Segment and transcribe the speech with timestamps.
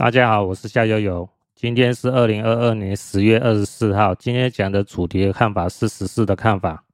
[0.00, 1.28] 大家好，我是夏悠悠。
[1.54, 4.14] 今天是二零二二年十月二十四号。
[4.14, 6.86] 今天讲的主题的看法是十四的看法，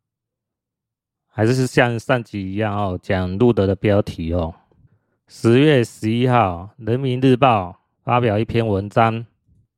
[1.28, 4.52] 还是像上集一样哦，讲路德的标题哦。
[5.28, 7.70] 十月十一号，《人民日报》
[8.02, 9.24] 发表一篇文章，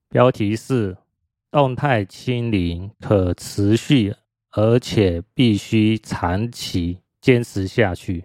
[0.09, 0.97] 标题是
[1.53, 4.17] “动态清零可持续，
[4.53, 8.25] 而且必须长期坚持下去”，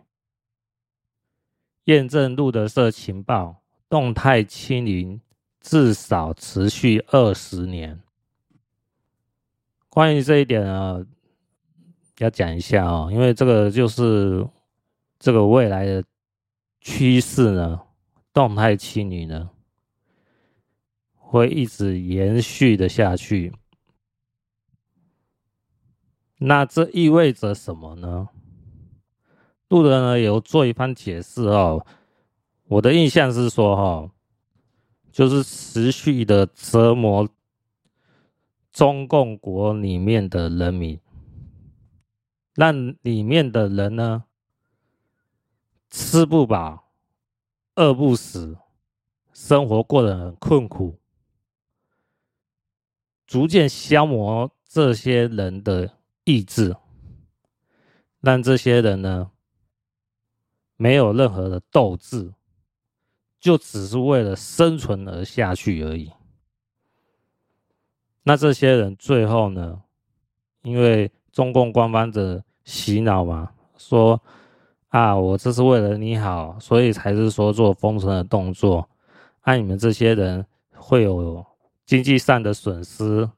[1.91, 3.62] 验证路德社情报。
[3.89, 5.21] 动态清零
[5.59, 8.01] 至少持续二十年。
[9.89, 11.05] 关于这一点呢，
[12.17, 14.47] 要讲一下哦，因为这个就是
[15.19, 16.03] 这个未来的
[16.81, 17.79] 趋势呢，
[18.33, 19.51] 动态清零呢
[21.13, 23.53] 会一直延续的下去。
[26.39, 28.29] 那这意味着什么呢？
[29.69, 31.85] 路德呢有做一番解释哦。
[32.73, 34.11] 我的印象是说，哈，
[35.11, 37.29] 就是持续的折磨
[38.71, 40.99] 中共国里面的人民，
[42.55, 44.23] 让里面的人呢
[45.91, 46.91] 吃不饱、
[47.75, 48.57] 饿不死，
[49.31, 50.97] 生活过得很困苦，
[53.27, 56.75] 逐渐消磨这些人的意志，
[58.19, 59.29] 让这些人呢
[60.75, 62.33] 没有任何的斗志。
[63.43, 66.09] 就只是为了生存而下去而已。
[68.23, 69.81] 那这些人最后呢？
[70.61, 74.21] 因为中共官方的洗脑嘛，说
[74.87, 78.89] 啊，我这是为了你好，所以才是说做封城的动作。
[79.43, 81.45] 那你们这些人会有
[81.85, 83.29] 经济上的损失，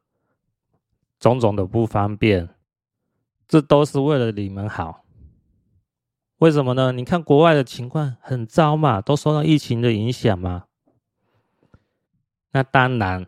[1.20, 2.48] 种种的不方便，
[3.48, 5.04] 这都是为了你们好。
[6.40, 6.92] 为什么呢？
[6.92, 10.66] 你看国外的情况很糟嘛，都受到疫情的影响嘛。
[12.52, 13.26] 那当然，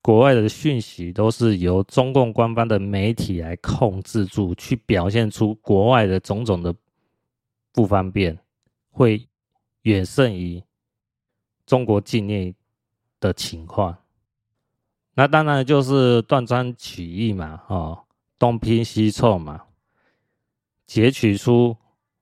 [0.00, 6.74] 国外的讯息都是由中共官方的媒体来控制住，去表现出国外的种种的
[7.72, 8.38] 不方便，
[8.90, 9.28] 会
[9.82, 10.62] 远胜于
[11.66, 12.54] 中国境内
[13.20, 13.96] 的情况。
[15.14, 18.04] 那当然就是断章取义嘛，哦，
[18.38, 19.62] 东拼西凑嘛。
[20.86, 21.76] 截取出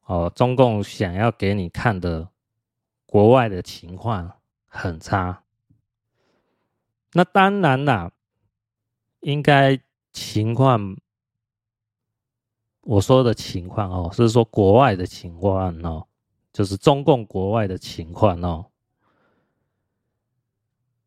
[0.06, 2.30] 哦，中共想要给你看的
[3.06, 5.44] 国外的情况很差。
[7.12, 8.10] 那当然啦，
[9.20, 9.78] 应该
[10.12, 10.96] 情况，
[12.80, 16.08] 我说的情况哦，是说国外的情况哦，
[16.52, 18.70] 就是中共国外的情况哦，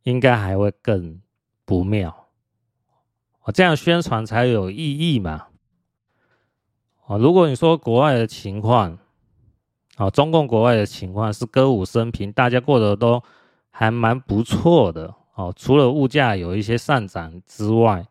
[0.03, 1.21] 应该还会更
[1.65, 2.29] 不妙。
[3.41, 5.47] 我这样宣传才有意义嘛。
[7.07, 8.99] 啊，如果你说国外的情况，
[9.95, 13.23] 啊，中共国外的情况是歌舞升平，大家过得都
[13.69, 18.05] 还蛮不错的，哦，除了物价有一些上涨之外，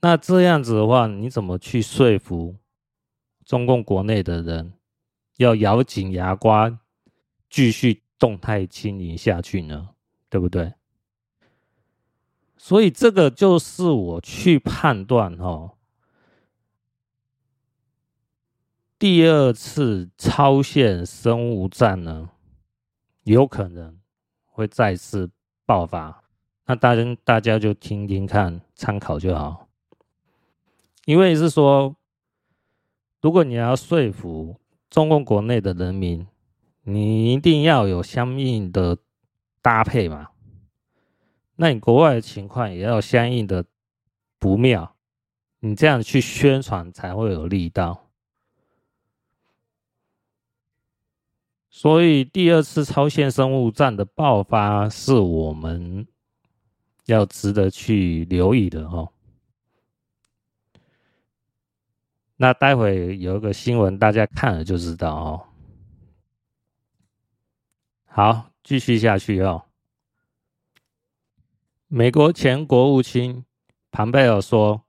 [0.00, 2.56] 那这样子的话，你怎么去说服
[3.44, 4.72] 中共国内的人
[5.36, 6.78] 要咬紧牙关
[7.50, 9.90] 继续动态清零下去呢？
[10.30, 10.72] 对不对？
[12.56, 15.72] 所以这个就是我去判断哦。
[18.98, 22.30] 第二次超限生物战呢，
[23.22, 23.96] 有可能
[24.44, 25.30] 会再次
[25.64, 26.24] 爆发。
[26.66, 29.68] 那大家大家就听听看，参考就好。
[31.04, 31.94] 因为是说，
[33.20, 34.60] 如果你要说服
[34.90, 36.26] 中共国内的人民，
[36.82, 38.98] 你一定要有相应的
[39.62, 40.30] 搭配嘛。
[41.54, 43.64] 那你国外的情况也要相应的
[44.40, 44.96] 不妙，
[45.60, 48.07] 你这样去宣传才会有力道。
[51.80, 56.08] 所以，第二次超限生物战的爆发是我们
[57.06, 59.12] 要值得去留意的哦。
[62.36, 65.46] 那待会有一个新闻，大家看了就知道哦。
[68.06, 69.62] 好，继续下去哦。
[71.86, 73.44] 美国前国务卿
[73.92, 74.82] 庞贝尔说：“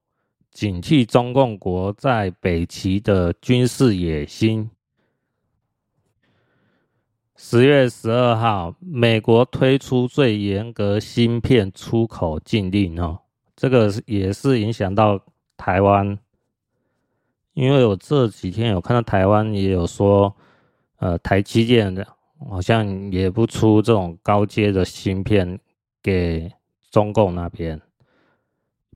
[0.50, 4.72] 警惕中共国在北极的军事野心。”
[7.42, 13.18] 十月十二号，美国推出最严格芯片出口禁令哦，
[13.56, 15.18] 这个也是影响到
[15.56, 16.20] 台湾，
[17.54, 20.36] 因为我这几天有看到台湾也有说，
[20.98, 22.06] 呃，台积电的
[22.50, 25.58] 好像也不出这种高阶的芯片
[26.04, 26.52] 给
[26.92, 27.82] 中共那边，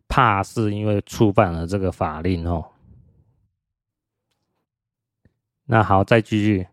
[0.09, 2.65] 怕是因为触犯了这个法令哦。
[5.65, 6.67] 那好，再继续。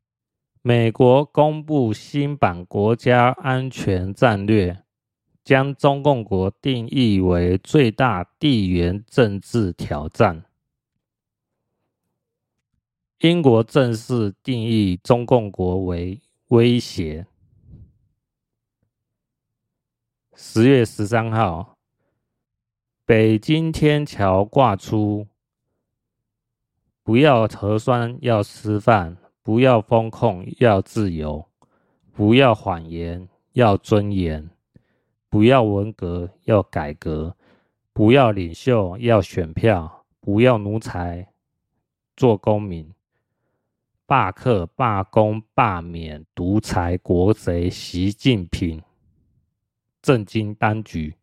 [0.62, 4.84] 美国公布新版国家安全战略，
[5.42, 10.44] 将中共国定义为最大地缘政治挑战。
[13.20, 17.26] 英国正式定义中共国为威胁。
[20.34, 21.78] 十月十三号，
[23.06, 25.26] 北京天桥挂出：
[27.02, 29.16] 不要核酸，要吃饭。
[29.42, 31.46] 不要封控，要自由；
[32.12, 34.48] 不要谎言，要尊严；
[35.28, 37.34] 不要文革，要改革；
[37.92, 41.28] 不要领袖，要选票；不要奴才，
[42.16, 42.92] 做公民。
[44.04, 48.82] 罢课、罢工、罢免独裁国贼习近平，
[50.02, 51.14] 震惊当局。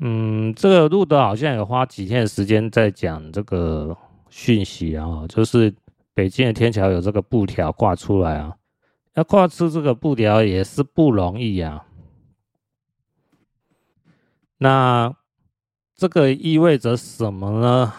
[0.00, 3.96] 嗯，这个路德好像有花几天的时间在讲这个。
[4.30, 5.74] 讯息啊，就是
[6.14, 8.56] 北京的天桥有这个布条挂出来啊，
[9.14, 11.84] 要挂出这个布条也是不容易啊。
[14.56, 15.14] 那
[15.96, 17.92] 这个意味着什么呢？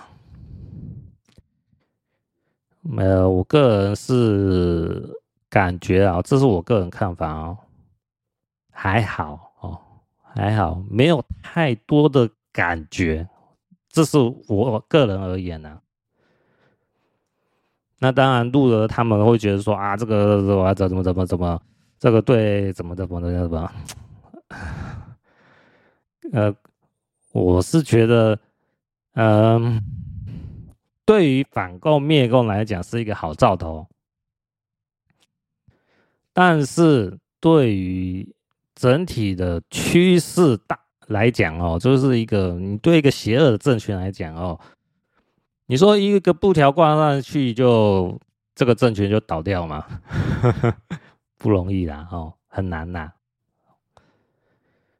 [2.97, 5.19] 呃，我个人是
[5.49, 7.57] 感觉啊，这是我个人看法哦，
[8.71, 9.79] 还好哦，
[10.33, 13.27] 还好，没有太多的感觉，
[13.89, 14.17] 这是
[14.47, 15.80] 我个人而言呢、啊。
[18.03, 21.61] 那当然，路德他们会觉得说啊，这个怎么怎么怎么怎么，
[21.99, 23.71] 这个对怎么怎么怎么怎么，
[26.33, 26.55] 呃，
[27.31, 28.39] 我是觉得，
[29.13, 29.79] 嗯、
[31.05, 33.87] 对于反共灭共来讲是一个好兆头，
[36.33, 38.27] 但是对于
[38.73, 44.59] 整体的趋势大来讲哦，就是一个你对一个邪恶的政权来讲哦。
[45.71, 48.19] 你说一个布条挂上去就
[48.53, 49.87] 这个政权就倒掉吗？
[51.39, 53.13] 不容易啦，哦，很难呐。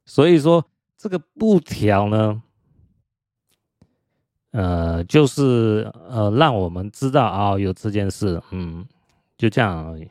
[0.05, 0.65] 所以说
[0.95, 2.41] 这个布条呢，
[4.51, 8.87] 呃，就是呃，让我们知道、哦，有这件事，嗯，
[9.37, 10.09] 就这样而已，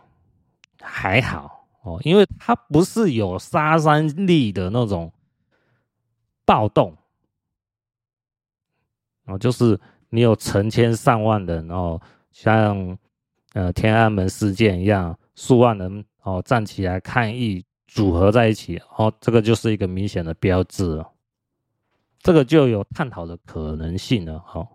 [0.83, 5.11] 还好哦，因为它不是有杀伤力的那种
[6.45, 6.95] 暴动，
[9.25, 9.81] 哦，就是。
[10.13, 12.01] 你有成千上万人哦，
[12.33, 12.99] 像
[13.53, 21.09] 呃天安门事件一样，数万人哦站起来抗议，组合在一起哦，这个就是一个明显的标志了，
[22.19, 24.67] 这个就有探讨的可能性了哦，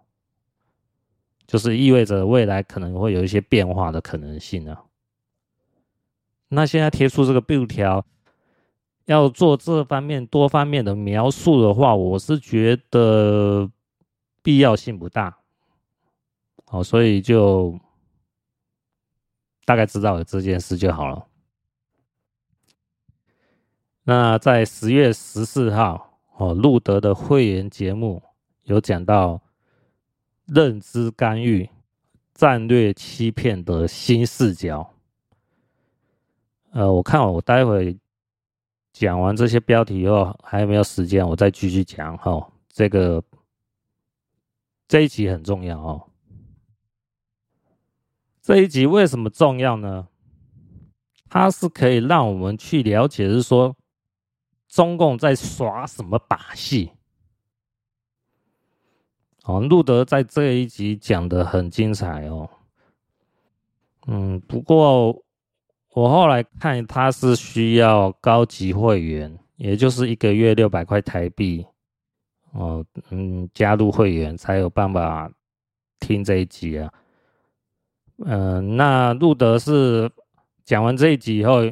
[1.45, 4.85] 就是意味着未来可能会有一些变化的可能性了。
[6.47, 8.05] 那现在贴出这个布条，
[9.03, 13.69] 要做这方面多方面的描述的话，我是觉得。
[14.45, 15.39] 必要性不大，
[16.65, 17.79] 好，所以就
[19.65, 21.25] 大概知道了这件事就好了。
[24.03, 28.21] 那在十月十四号，哦，路德的会员节目
[28.65, 29.41] 有讲到
[30.45, 31.67] 认知干预、
[32.35, 34.93] 战略欺骗的新视角。
[36.69, 37.97] 呃，我看我待会
[38.93, 43.23] 讲完这些标题以后，还有没有时间，我再继续讲哈，这个。
[44.87, 46.09] 这一集很重要哦。
[48.41, 50.07] 这一集为什么重要呢？
[51.27, 53.75] 它是可以让我们去了解，是说
[54.67, 56.91] 中共在耍什么把戏。
[59.43, 62.49] 哦，路德在这一集讲的很精彩哦。
[64.07, 65.23] 嗯，不过
[65.89, 71.65] 我后来看，他是需要高级会员，也就是一个月六百块台币。
[72.55, 75.29] 哦，嗯，加入会员才有办法
[75.99, 76.91] 听这一集啊。
[78.19, 80.09] 嗯、那路德是
[80.63, 81.69] 讲完这一集以后，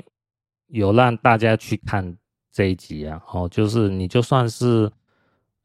[0.68, 2.18] 有让大家去看
[2.52, 3.24] 这一集啊。
[3.32, 4.92] 哦，就是你就算是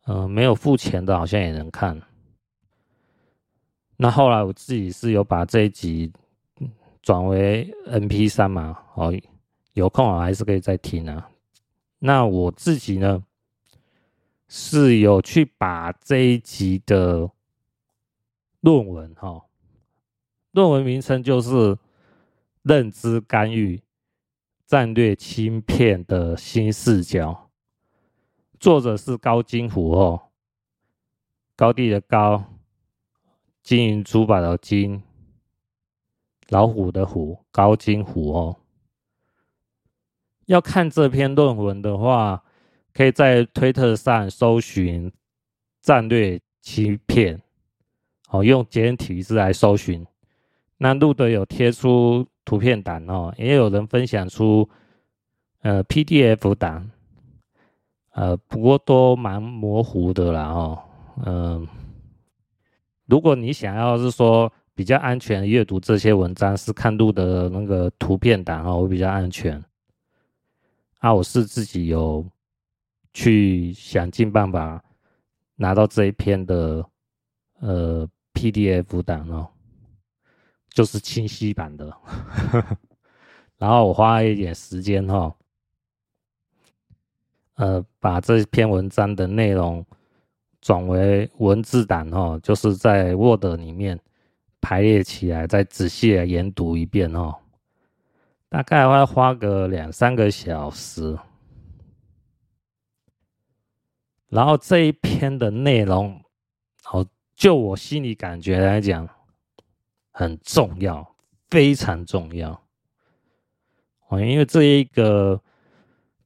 [0.06, 2.00] 嗯、没有付钱的，好像也能看。
[3.96, 6.12] 那后来我自己是有把这一集
[7.02, 9.12] 转为 MP3 嘛，哦，
[9.72, 11.28] 有空我还是可以再听啊。
[11.98, 13.22] 那我自己呢？
[14.50, 17.30] 是有去把这一集的
[18.60, 19.44] 论文哈，
[20.52, 21.50] 论文名称就是
[22.62, 23.82] 《认知干预、
[24.64, 27.50] 战略欺骗的新视角》，
[28.58, 30.22] 作者是高金虎哦，
[31.54, 32.44] 高地的高，
[33.62, 35.02] 金银珠宝的金，
[36.48, 38.56] 老虎的虎，高金虎哦。
[40.46, 42.44] 要看这篇论文的话。
[42.98, 45.12] 可以在推特上搜寻
[45.80, 47.40] “战略欺骗”，
[48.28, 50.04] 哦，用简体字来搜寻，
[50.78, 54.68] 那路德有贴出图片档哦，也有人分享出
[55.60, 56.90] 呃 PDF 档，
[58.14, 60.82] 呃，不过都蛮模糊的啦哦，
[61.24, 61.68] 嗯、
[63.06, 69.64] 如果你想要是说比较安全阅读这些文章，是看路德那个图片档哦，会比较安全。
[70.98, 72.26] 啊，我是自己有
[73.12, 74.82] 去想尽办法
[75.56, 76.84] 拿到这一篇的
[77.60, 79.48] 呃 PDF 档哦。
[80.70, 81.92] 就是清晰版的，
[83.58, 85.34] 然后我花一点时间哈，
[87.56, 89.84] 呃，把这篇文章的内容
[90.60, 93.98] 转为文字档哈，就是在 Word 里面
[94.60, 97.34] 排列起来，再仔细的研读一遍哦，
[98.48, 101.18] 大概会花个两三个小时，
[104.28, 106.22] 然后这一篇的内容，
[106.90, 109.08] 哦，就我心里感觉来讲。
[110.10, 111.14] 很重要，
[111.46, 112.50] 非常重要。
[114.08, 115.40] 哦，因为这一个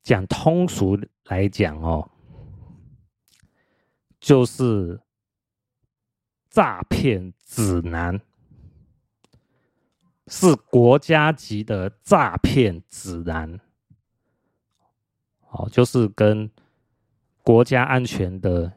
[0.02, 2.10] 讲通俗来讲哦，
[4.18, 4.98] 就是
[6.48, 8.18] 诈骗指南，
[10.28, 13.60] 是国家级的诈骗指南。
[15.50, 16.50] 哦，就是跟
[17.42, 18.72] 国家安全的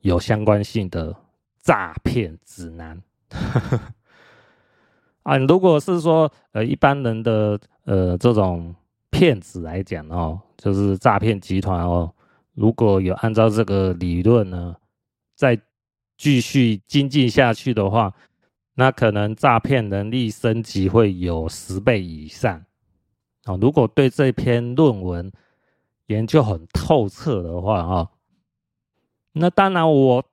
[0.00, 1.14] 有相关性的
[1.62, 3.02] 诈骗指南。
[5.22, 8.74] 啊，如果是说呃一般人的呃这种
[9.10, 12.12] 骗子来讲哦，就是诈骗集团哦，
[12.54, 14.76] 如果有按照这个理论呢，
[15.34, 15.60] 再
[16.16, 18.14] 继续精进下去的话，
[18.74, 22.64] 那可能诈骗能力升级会有十倍以上。
[23.44, 25.30] 哦，如果对这篇论文
[26.10, 28.10] 研究很透彻的话啊，
[29.32, 30.24] 那当然我。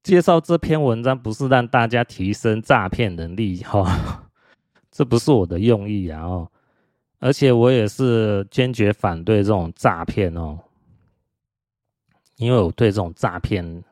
[0.00, 4.30] 介绍这篇文章不是让大家提升诈骗能力哈，
[4.90, 6.50] 这不是我的用意啊哦，
[7.18, 10.58] 而且我也是坚决反对这种诈骗哦，
[12.36, 13.84] 因为我对这种诈骗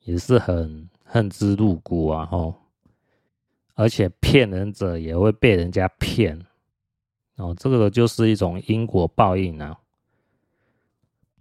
[0.00, 2.52] 也是很恨之入骨啊哦，
[3.74, 6.44] 而且骗人者也会被人家骗
[7.36, 9.78] 哦，这个就是一种因果报应啊，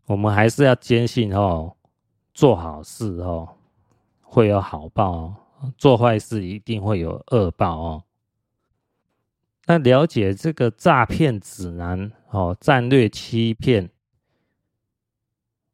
[0.06, 1.76] 我们还是要坚信哦，
[2.34, 3.50] 做好事哦。
[4.22, 5.36] 会有好报哦，
[5.78, 8.04] 做坏事一定会有恶报哦。
[9.66, 13.90] 那了解这个诈骗指南哦，战略欺骗，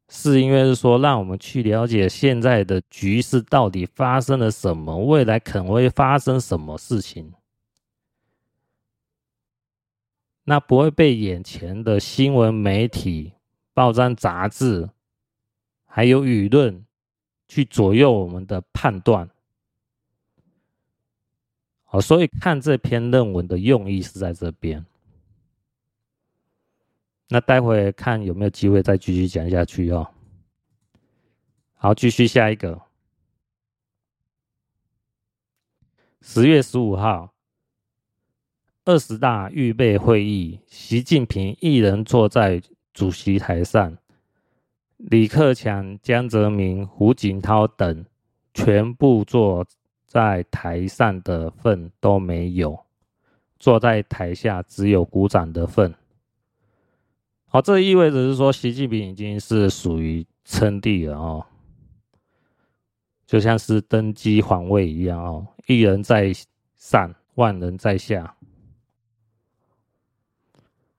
[0.08, 7.34] 是因为是说让我们去了解现在的局势到底发生了什么，未来可能会发生什么事情，
[10.44, 13.34] 那不会被眼前的新闻媒体、
[13.74, 14.90] 报章杂志
[15.86, 16.86] 还有舆论。
[17.48, 19.30] 去左右我们的判断，
[21.84, 24.86] 好，所以看这篇论文的用意是在这边。
[27.28, 30.14] 那待会看有没有机会再继续讲下去哦。
[31.74, 32.84] 好，继续下一个。
[36.22, 37.34] 十月十五号，
[38.86, 42.64] 二十大预备会议，习近平一人坐在
[43.02, 43.98] 主席台上。
[44.98, 48.06] 李克强、江泽民、胡锦涛等
[48.54, 49.66] 全部坐
[50.06, 52.80] 在台上的份都没有，
[53.58, 55.96] 坐在台下只有鼓掌的份。
[57.48, 61.48] 好，这意味着是说，习近平已经是属于称帝了哦，
[63.26, 66.32] 就像是登基皇位一样哦，一人在
[66.76, 68.36] 上，万人在下。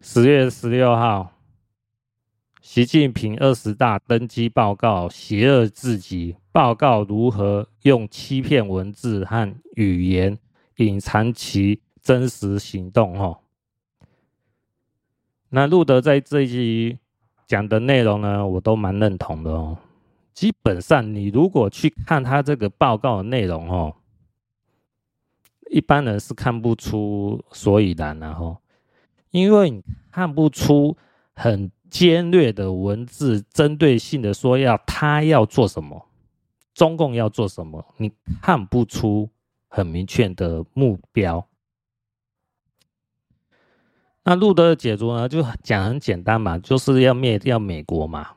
[0.00, 1.32] 十月十六号。
[2.74, 10.38] 习近平二十大登基报告邪恶至极，报告如何用欺骗文字和语言
[10.76, 13.20] 隐藏其真实行动。
[13.20, 13.40] 哦，
[15.50, 16.98] 那路德在这一集
[17.46, 19.76] 讲的内容呢，我都蛮认同的哦。
[20.32, 23.94] 基本上，你如果去看他这个报告的内容，哦，
[25.70, 28.56] 一般人是看不出所以然的哦，
[29.30, 30.96] 因为你看不出
[31.34, 31.70] 很。
[31.92, 36.08] 尖锐的文字，针对性的说要他要做什么，
[36.72, 39.28] 中共要做什么，你看不出
[39.68, 41.46] 很明确的目标。
[44.24, 48.30] 那路德的解读呢，就讲很简单嘛，就是要灭掉美国嘛。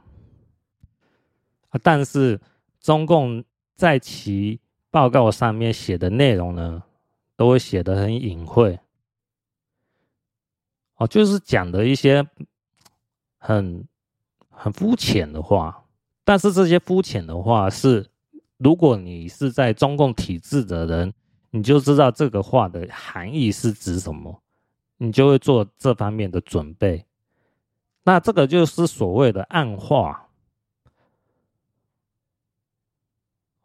[1.81, 2.41] 但是
[2.81, 3.41] 中共
[3.75, 4.59] 在其
[4.91, 6.83] 报告上面写的内容呢，
[7.37, 8.77] 都会写得很隐晦。
[10.97, 12.27] 哦，就是讲的一些。
[13.45, 13.87] 很
[14.49, 15.83] 很肤浅的话，
[16.23, 18.09] 但是这些肤浅的话是，
[18.57, 21.13] 如果你是在中共体制的人，
[21.51, 24.41] 你就知道这个话的含义是指什么，
[24.97, 27.05] 你就会做这方面的准备。
[28.03, 30.27] 那这个就是所谓的暗话。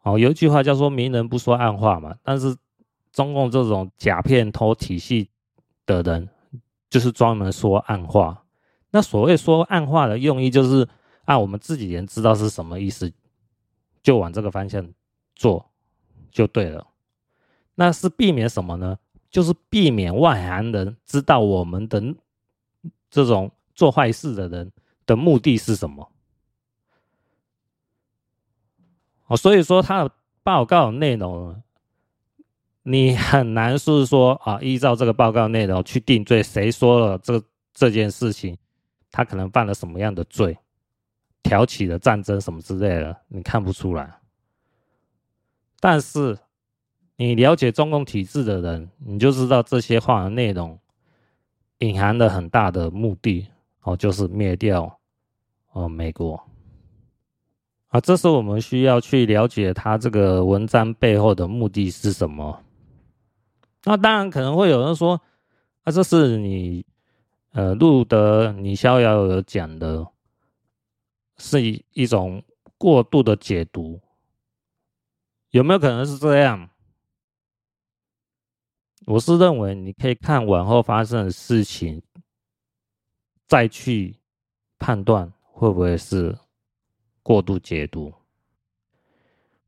[0.03, 2.55] 哦，有一句话叫做“明人不说暗话”嘛，但是
[3.11, 5.29] 中共这种假骗头体系
[5.87, 6.29] 的人，
[6.87, 8.40] 就是专门说暗话。
[8.91, 10.87] 那所谓说暗话的用意，就是
[11.25, 13.11] 按我们自己人知道是什么意思，
[14.03, 14.87] 就往这个方向
[15.35, 15.71] 做
[16.31, 16.87] 就对了。
[17.75, 18.99] 那是避免什么呢？
[19.29, 22.03] 就是避免外行人知道我们的
[23.09, 24.71] 这种做坏事的人
[25.05, 26.11] 的目的是什么。
[29.27, 30.11] 哦，所以说他的
[30.43, 31.63] 报告内容，
[32.83, 37.41] 你很难是说啊，依照这个报告内容去定罪，谁说了这
[37.73, 38.57] 这件事情，
[39.11, 40.57] 他可能犯了什么样的罪，
[41.43, 44.17] 挑起了战争什么之类的，你看不出来。
[45.79, 46.37] 但是
[47.15, 50.79] 你了解中共体制的人，你就知道这些话的内容
[51.79, 53.47] 隐含了很大的目的，
[53.81, 54.99] 哦，就是灭掉
[55.71, 56.41] 哦美国。
[57.87, 62.63] 啊，这是我们需要去了解他这个文章背后的目的是什么。
[63.83, 65.21] 那当然可能会有人说，
[65.83, 66.85] 啊，这是你
[67.51, 70.07] 呃路德你逍遥有讲的，
[71.37, 72.43] 是一一种
[72.77, 74.01] 过度的解读，
[75.51, 76.69] 有没有可能是这样？
[79.05, 82.01] 我是认为你可以看往后发生的事情，
[83.47, 84.17] 再去
[84.77, 86.37] 判断会不会是。
[87.23, 88.11] 过度解读。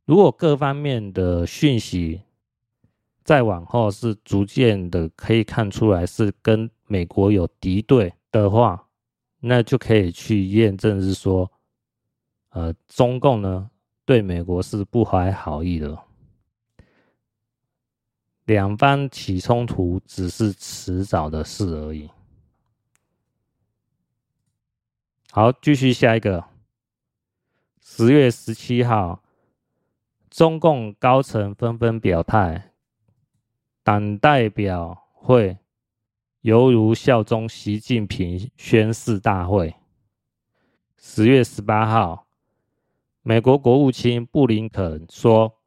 [0.06, 2.24] 如果各方面的讯息
[3.24, 8.88] 再往后是逐渐的可以看出来是跟美国有敌对的话，
[9.40, 11.52] 那就可以去验证是说，
[12.50, 13.70] 呃，中共呢
[14.06, 15.98] 对美国是不怀好意的，
[18.46, 22.10] 两方起冲突只是迟早的事而已。
[25.32, 26.46] 好，继续下一个。
[27.82, 29.24] 十月十七号，
[30.30, 32.72] 中共高层纷纷表态，
[33.84, 35.58] 党代表会
[36.44, 39.74] 犹如效忠习近平宣誓大会。
[40.98, 42.28] 十月十八号，
[43.22, 45.62] 美国国务卿布林肯说，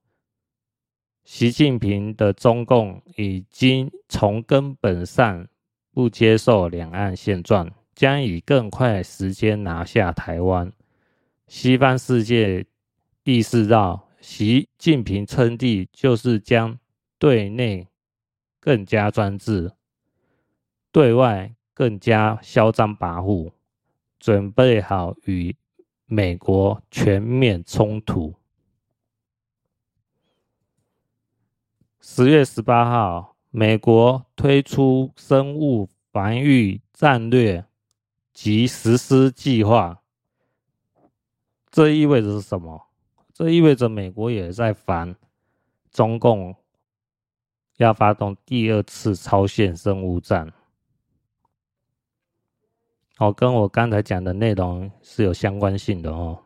[1.25, 5.49] 习近平的中共已经从根本上
[5.93, 10.71] 不接受两岸现状，将以更快时间拿下台湾。
[11.49, 12.67] 西方世界
[13.25, 16.79] 意识到，习近平称帝就是将
[17.19, 17.89] 对内
[18.61, 19.73] 更加专制，
[20.97, 23.53] 对外更加嚣张跋扈，
[24.19, 25.55] 准备好与
[26.07, 28.35] 美国全面冲突。
[32.01, 37.67] 十月十八号，美国推出生物防御战略
[38.33, 40.01] 及实施计划。
[41.71, 42.87] 这意味着是什么？
[43.35, 45.15] 这意味着美国也在防
[45.91, 46.57] 中共
[47.77, 50.55] 要发动第二次超限生物战。
[53.19, 56.45] 哦，跟我刚才讲的内容是有相关性的哦，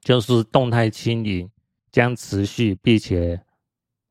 [0.00, 1.48] 就是动态清零
[1.92, 3.40] 将持续并且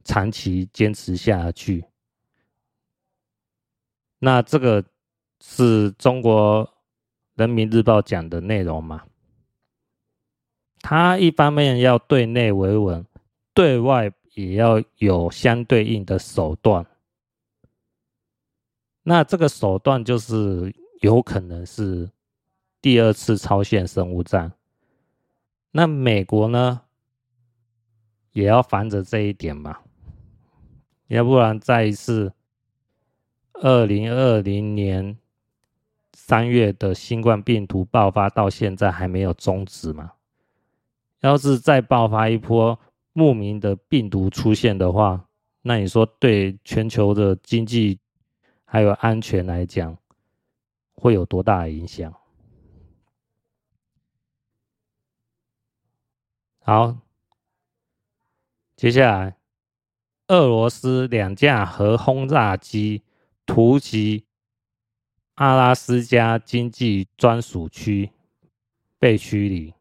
[0.05, 1.83] 长期坚持下去。
[4.19, 4.83] 那这个
[5.41, 6.67] 是中国
[7.35, 9.03] 人民日报讲的内容嘛？
[10.79, 13.05] 他一方面要对内维稳，
[13.53, 16.85] 对外也要有相对应的手段。
[19.03, 22.09] 那这个手段就是有可能是
[22.81, 24.51] 第二次超限生物战。
[25.71, 26.81] 那美国呢，
[28.31, 29.77] 也要防着这一点嘛，
[31.07, 32.33] 要不然再一次
[33.53, 35.17] 二零二零年
[36.13, 40.13] 三月的新冠病毒爆发到现在还没有终止嘛。
[41.21, 42.79] 要是再爆发一波
[43.13, 45.27] 莫名的病毒出现的话，
[45.61, 47.99] 那你说对全球的经济
[48.65, 49.97] 还有安全来讲，
[50.97, 52.13] 会有多大的影响？
[56.59, 56.97] 好，
[58.75, 59.37] 接下来，
[60.27, 63.03] 俄罗斯两架核轰炸机
[63.45, 64.25] 突袭
[65.35, 68.11] 阿拉斯加经济专属区，
[68.99, 69.73] 被驱离。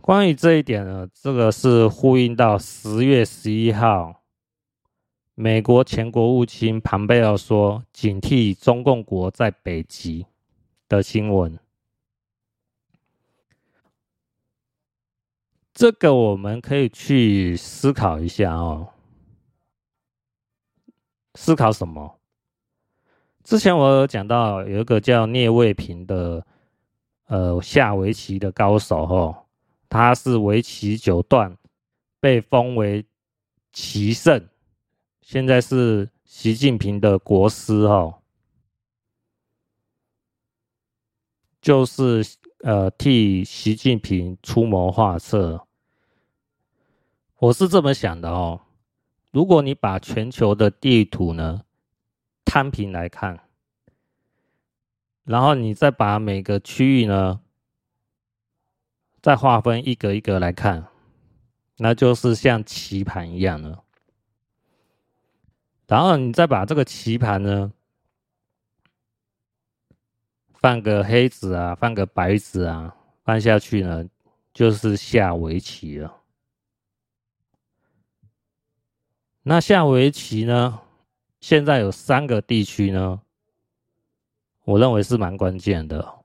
[0.00, 4.19] 关于这一点呢，这个是呼应到十月十一号，
[5.42, 10.26] 美国前国务卿庞贝奥说警惕中共国在北极
[10.86, 11.58] 的新闻。
[15.72, 18.86] 这个我们可以去思考一下哦。
[21.36, 22.20] 思考什么？
[23.42, 26.46] 之前我有讲到有一个叫聂卫平的，
[27.28, 29.46] 呃，下围棋的高手哦，
[29.88, 31.56] 他是围棋九段，
[32.20, 33.02] 被封为
[33.72, 34.46] 棋圣，
[35.30, 38.20] 现在是习近平的国师哦，
[41.62, 42.24] 就是
[42.64, 45.68] 呃替习近平出谋划策。
[47.38, 48.62] 我是这么想的哦。
[49.30, 51.62] 如果你把全球的地图呢
[52.44, 53.44] 摊平来看，
[55.22, 57.40] 然后你再把每个区域呢
[59.22, 60.88] 再划分一格一格来看，
[61.76, 63.84] 那就是像棋盘一样的。
[65.90, 67.72] 然后你再把这个棋盘呢
[70.52, 74.08] 放个黑子啊，放个白子啊，放下去呢
[74.52, 76.16] 就是下围棋了。
[79.42, 80.80] 那下围棋呢？
[81.40, 83.20] 现在有三个地区呢，
[84.62, 86.20] 我认为是蛮关键的。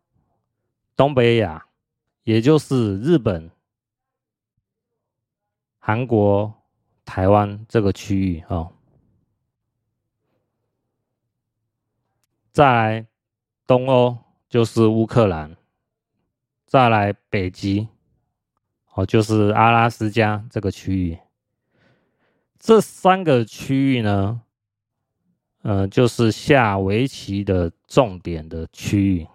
[0.96, 1.66] 东北亚，
[2.24, 3.50] 也就是日本、
[5.80, 6.54] 韩国、
[7.04, 8.75] 台湾这个区域哦。
[12.56, 13.06] 再来
[13.68, 15.58] 东欧，就是乌克兰。
[16.66, 17.90] 再来北极，
[18.94, 21.20] 哦，就是阿拉斯加这个区域。
[22.58, 24.42] 这三个区域呢，
[25.64, 29.28] 呃，就是下围棋的重点的区域，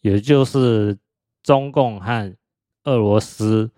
[0.00, 0.98] 也就是
[1.44, 2.36] 中共和
[2.82, 3.70] 俄罗斯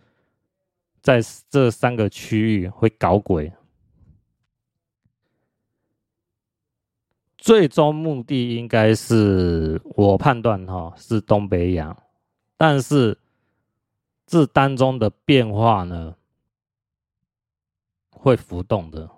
[1.03, 3.53] 在这三个区域会搞鬼，
[7.39, 11.97] 最终目的应该是我判断哈，是东北亚，
[12.57, 13.17] 但是
[14.27, 16.17] 这当中的变化呢？
[18.11, 19.09] 会浮动的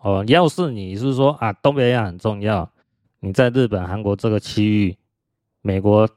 [0.00, 0.24] 哦。
[0.26, 2.68] 要是你是说啊，东北亚很重要，
[3.20, 4.98] 你在日本、韩国这个区域，
[5.62, 6.08] 美国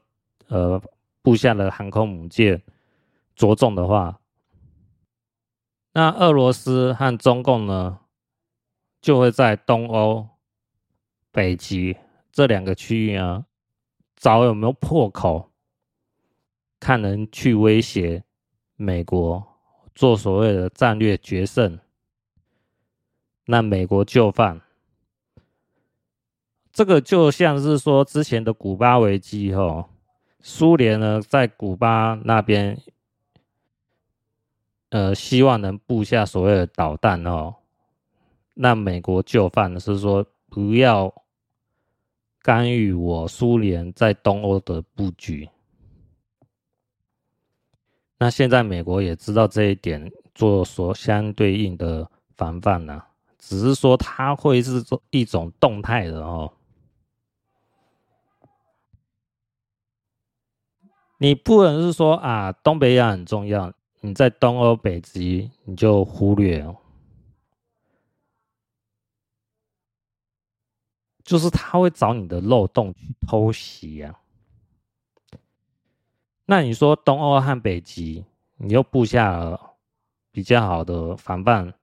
[0.47, 0.81] 呃
[1.21, 2.59] 布下的航空母舰
[3.35, 4.19] 着重的话，
[5.91, 7.99] 那俄罗斯和中共呢，
[8.99, 10.27] 就会在东欧、
[11.33, 11.97] 北极
[12.31, 13.45] 这两个区域啊，
[14.15, 15.51] 找有没有破口，
[16.79, 18.23] 看能去威胁
[18.77, 19.45] 美国。
[19.95, 21.77] 做所谓的战略决胜，
[23.45, 24.59] 那美国就范。
[26.71, 29.87] 这个就像是说之前的古巴危机吼，
[30.39, 32.81] 苏联呢在古巴那边，
[34.89, 37.57] 呃，希望能布下所谓的导弹哦，
[38.55, 41.13] 那美国就范是说不要
[42.43, 45.49] 干预我苏联在东欧的布局。
[48.19, 53.01] 那现在美国也知道这一点，做所相对应的防范呢、
[53.39, 56.51] 只是说它会是做一种动态的哦。
[61.17, 66.75] 你不能是说啊，东北亚很重要，你在东欧、北极你就忽略哦，
[71.23, 75.37] 就是他会找你的漏洞去偷袭呀、啊。
[76.45, 78.25] 那你说东欧和北极，
[78.57, 79.75] 你又布下了
[80.31, 81.73] 比较好的防范，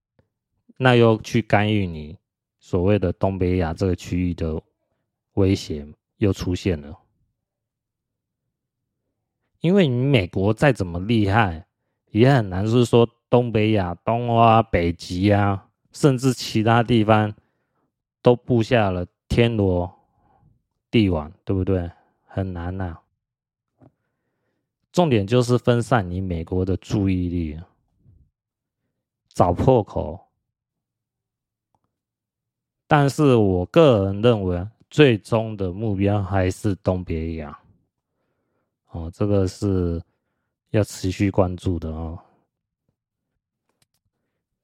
[0.76, 2.18] 那又去干预你
[2.58, 4.60] 所谓的东北亚这个区域的
[5.34, 5.86] 威胁
[6.18, 6.98] 又出现了，
[9.60, 11.66] 因为你美国再怎么厉害，
[12.10, 17.34] 也很难是说东北亚、东欧啊、北极啊，甚至其他地方
[18.20, 19.90] 都布下了天罗
[20.90, 21.90] 地网，对不对？
[22.26, 22.84] 很难呐、
[23.78, 23.88] 啊。
[24.92, 27.60] 重点就是分散你美国的注意力，
[29.28, 30.20] 找破口。
[32.88, 37.56] 但是我个人认为，最终的目标还是东北亚。
[38.88, 40.02] 哦，这个是
[40.70, 42.18] 要持续关注的哦。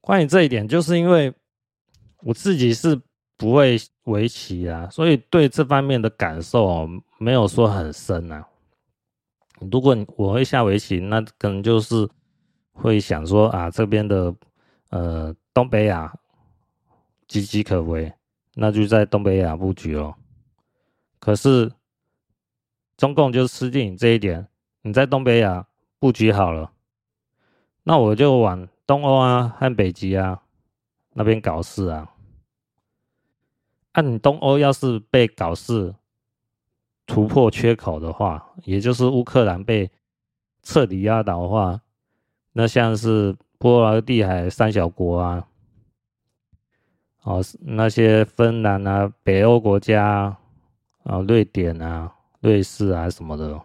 [0.01, 1.33] 关于这一点，就是因为
[2.19, 3.01] 我自己是
[3.37, 8.47] 不会围棋啊，所以对这方面的感受哦没有说很深啊。
[9.71, 12.09] 如果我会下围棋，那可能就是
[12.73, 14.35] 会想说啊，这边的
[14.91, 16.13] 呃东北亚
[17.29, 18.13] 岌岌可危，
[18.55, 20.15] 那就在东北亚布局哦。
[21.19, 21.71] 可是
[22.97, 24.47] 中共就吃定这一点，
[24.83, 25.67] 你在东北亚
[25.99, 26.71] 布局好了，
[27.83, 30.43] 那我就往东欧啊和北极啊
[31.15, 32.13] 那边搞事啊。
[33.97, 35.95] 按、啊、你东欧要是被搞事，
[37.07, 39.91] 突破缺口的话，也就是乌克兰被
[40.63, 41.81] 彻底压倒的话，
[42.53, 45.49] 那像是波罗的海三小国啊，
[47.23, 50.37] 哦，那些芬兰啊、北欧国家
[51.05, 53.59] 啊、瑞典啊、瑞士啊什么的，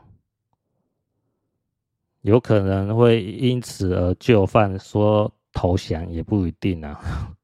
[2.22, 7.36] 有可能会因此而就范，说投降也不一定啊。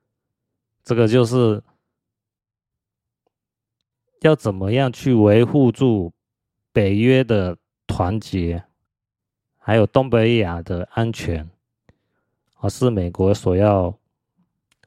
[0.84, 1.62] 这个就是
[4.20, 6.12] 要怎么样去维护住
[6.72, 8.64] 北约的团结。
[9.58, 11.50] 还有东北亚的安全，
[12.60, 13.92] 而是美国所要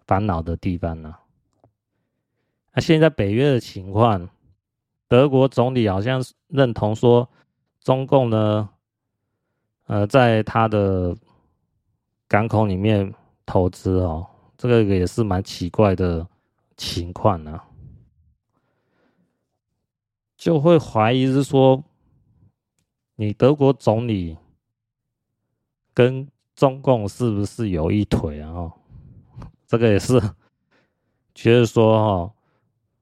[0.08, 1.14] 烦恼的地方呢。
[2.74, 4.30] 那现在北约的情况，
[5.10, 7.28] 德国总理好像认同说，
[7.82, 8.70] 中共呢，
[9.88, 11.14] 呃，在他的
[12.30, 13.14] 港口里面
[13.46, 16.26] 投资哦，这个也是蛮奇怪的
[16.78, 17.60] 情况呢，
[20.40, 21.84] 就会怀疑是说，
[23.18, 24.38] 你德国总理。
[25.92, 26.26] 跟
[26.56, 28.72] 中共是不是有一腿啊？
[29.68, 30.18] 这个也是
[31.36, 32.34] 觉得说哈，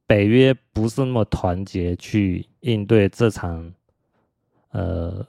[0.07, 3.71] 北约不是那么团结去应对这场
[4.69, 5.23] 呃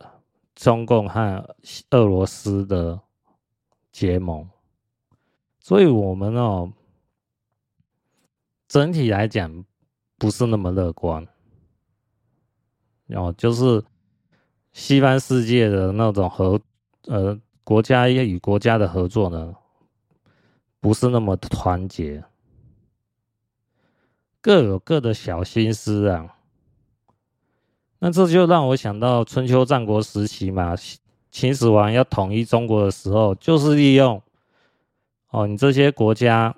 [0.55, 1.57] 中共和
[1.91, 2.99] 俄罗斯的
[3.93, 4.49] 结盟，
[5.61, 6.73] 所以我们哦
[8.67, 9.63] 整体来讲
[10.17, 11.27] 不是那么乐观，
[13.09, 13.85] 哦，就是
[14.73, 16.61] 西方世界的那种和
[17.07, 17.39] 呃。
[17.65, 19.55] 国家与国家的合作呢，
[20.81, 22.25] 不是那么团结，
[24.41, 26.39] 各有各的小心思啊。
[27.99, 30.75] 那这就让我想到春秋战国时期嘛，
[31.31, 34.23] 秦始皇要统一中国的时候，就是利用
[35.29, 36.57] 哦，你这些国家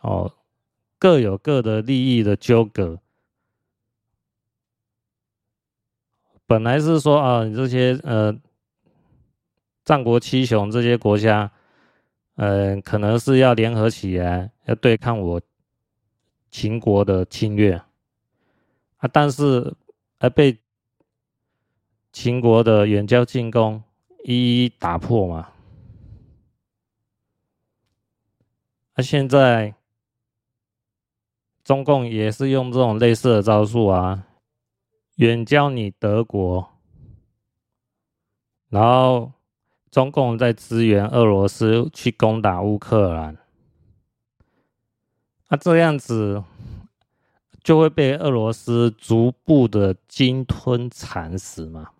[0.00, 0.32] 哦，
[0.98, 2.98] 各有各的利益的纠葛。
[6.46, 8.36] 本来是说啊，你这些呃。
[9.84, 11.48] 战国七雄这些国家，
[12.34, 15.40] 嗯、可能是要联合起来，要对抗我
[16.50, 17.80] 秦国的侵略
[18.96, 19.72] 啊，但是
[20.18, 20.58] 还被
[22.10, 23.80] 秦国的远交近攻
[24.24, 25.48] 一一打破嘛。
[28.96, 29.72] 那、现在
[31.62, 34.26] 中共也是用这种类似的招数啊，
[35.16, 36.70] 远交你德国，
[38.70, 39.32] 然后。
[39.88, 43.38] 中共在支援俄罗斯去攻打乌克兰，
[45.48, 46.44] 那这样子
[47.62, 51.92] 就会被俄罗斯逐步的鲸吞蚕食嘛？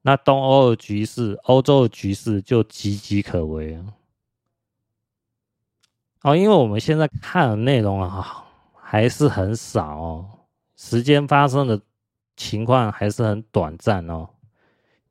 [0.00, 3.92] 那东欧的局势、欧洲的局势就岌岌可危啊！
[6.22, 10.37] 哦，因为我们现在看的内容啊，还是很少哦，
[10.78, 11.82] 时间发生的
[12.36, 14.30] 情况还是很短暂哦。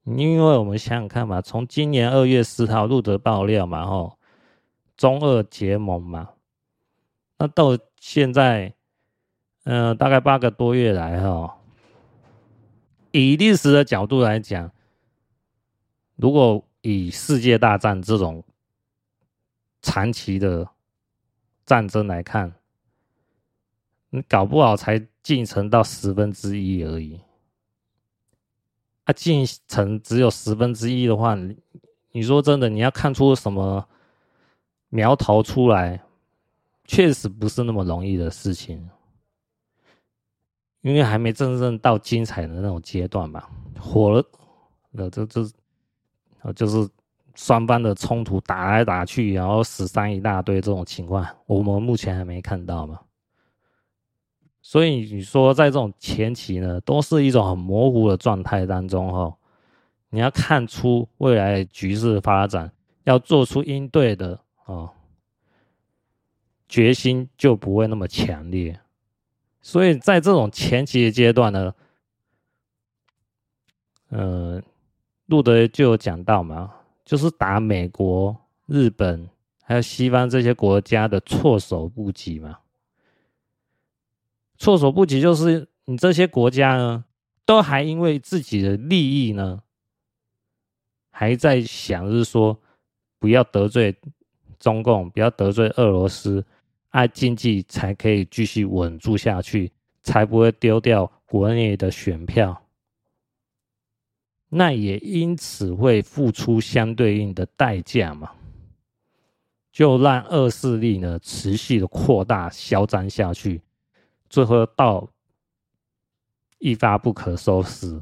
[0.05, 4.17] 因为我们想想看嘛，从今年二月十号路德爆料嘛，吼，
[4.95, 6.29] 中俄结盟嘛，
[7.37, 8.73] 那到现在，
[9.65, 11.59] 嗯、呃，大概八个多月来，哈，
[13.11, 14.71] 以历史的角度来讲，
[16.15, 18.41] 如果以世界大战这种
[19.81, 20.69] 长期的
[21.65, 22.53] 战争来看，
[24.09, 27.19] 你搞不好才进程到十分之一而已。
[29.03, 31.37] 啊进程只有十分之一的话，
[32.13, 33.85] 你说真的，你要看出什么
[34.87, 36.01] 苗头出来，
[36.85, 38.89] 确实不是那么容易的事情，
[40.79, 43.49] 因为还没真正到精彩的那种阶段吧。
[43.77, 44.25] 火了，
[44.91, 45.45] 那这这，
[46.55, 46.89] 就是
[47.35, 52.97] 双方的冲突打来打去，然后死伤一大堆这种情况，我们目前还没看到嘛。
[54.69, 59.33] 所以你说，在这种前期呢，都是一种很模糊的状态当中哈，
[60.09, 62.69] 你要看出未来局势发展，
[63.05, 64.91] 要做出应对的啊
[66.67, 68.77] 决心就不会那么强烈。
[69.61, 71.73] 所以在这种前期的阶段呢，
[74.09, 74.61] 呃，
[75.27, 76.73] 路德就有讲到嘛，
[77.05, 79.29] 就是打美国、日本
[79.63, 82.59] 还有西方这些国家的措手不及嘛。
[84.57, 87.05] 措手不及，就是你这些国家呢，
[87.45, 89.61] 都还因为自己的利益呢，
[91.09, 92.59] 还在想着说，
[93.19, 93.95] 不要得罪
[94.59, 96.45] 中共，不要得罪俄罗斯，
[96.89, 102.63] 爱经济才可以继续稳住下去，才不会丢掉国内的选票。
[104.49, 108.31] 那也因此会付出相对应的代价嘛，
[109.71, 113.61] 就让恶势力呢持续的扩大、嚣张下去。
[114.29, 115.07] 最后到
[116.59, 118.01] 一发不可收拾，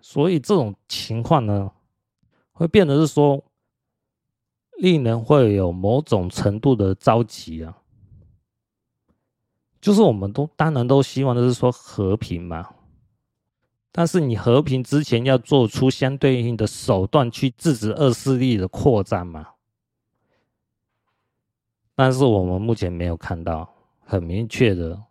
[0.00, 1.72] 所以这种情况呢，
[2.52, 3.44] 会变得是说，
[4.78, 7.78] 令人会有某种程度的着急啊。
[9.80, 12.74] 就是我们都当然都希望的是说和平嘛，
[13.92, 19.50] 但是你和平之前要做出相对应的手段去制止恶势力的扩张嘛。
[21.94, 23.72] 但是我们目前没有看到
[24.10, 25.04] 很明确的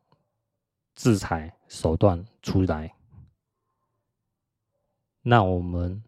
[0.96, 2.96] 制裁手段出来，
[5.22, 6.04] 那我们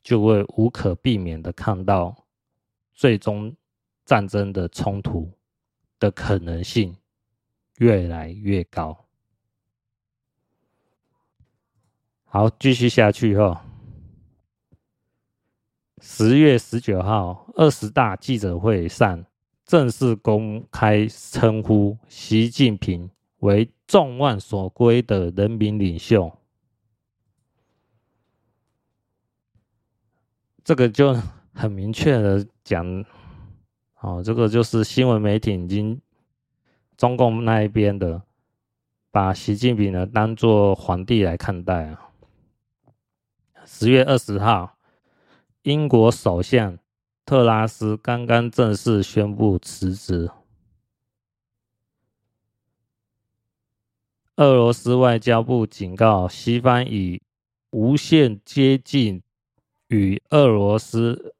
[0.00, 2.24] 就会无可避免的看到
[2.92, 3.52] 最终
[4.04, 5.28] 战争的冲突
[5.98, 6.96] 的可能性。
[7.78, 9.06] 越来越高。
[12.26, 13.56] 好，继续下去后，
[16.02, 19.24] 十月十九号，二十大记者会上
[19.70, 26.36] 正式公开称呼习近平为众望所归的人民领袖。
[30.64, 31.14] 这个就
[31.54, 33.04] 很明确的讲，
[34.00, 36.00] 哦，这个就是新闻媒体已经。
[36.96, 38.22] 中共那一边的，
[39.12, 42.10] 把习近平呢当做皇帝来看待啊。
[43.64, 44.76] 十月二十号，
[45.62, 46.76] 英国首相
[47.30, 50.28] 特拉斯刚刚正式宣布辞职。
[54.34, 57.22] 俄罗斯外交部警告西方已
[57.70, 59.22] 无限接近
[59.86, 61.32] 与俄罗斯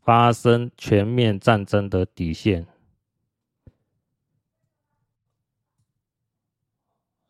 [0.00, 2.66] 发生全面战争的底线。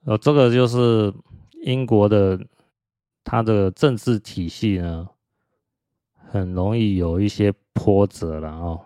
[0.04, 1.12] 呃，这个就是
[1.64, 2.38] 英国的，
[3.24, 5.08] 它的政治体系呢，
[6.14, 8.80] 很容易有一些波折了哦。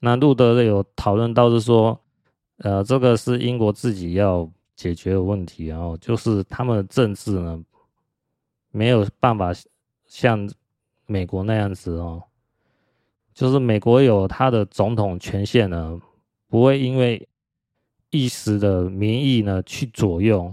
[0.00, 1.98] 那路德有讨论到是说，
[2.58, 4.46] 呃，这个是英国自己要
[4.76, 7.64] 解决的问题，然后就是他们的政治呢，
[8.70, 9.52] 没有办法
[10.04, 10.46] 像
[11.06, 12.22] 美国那样子哦，
[13.32, 15.98] 就是美国有他的总统权限呢，
[16.48, 17.26] 不会因为。
[18.10, 20.50] 一时的民意呢，去左右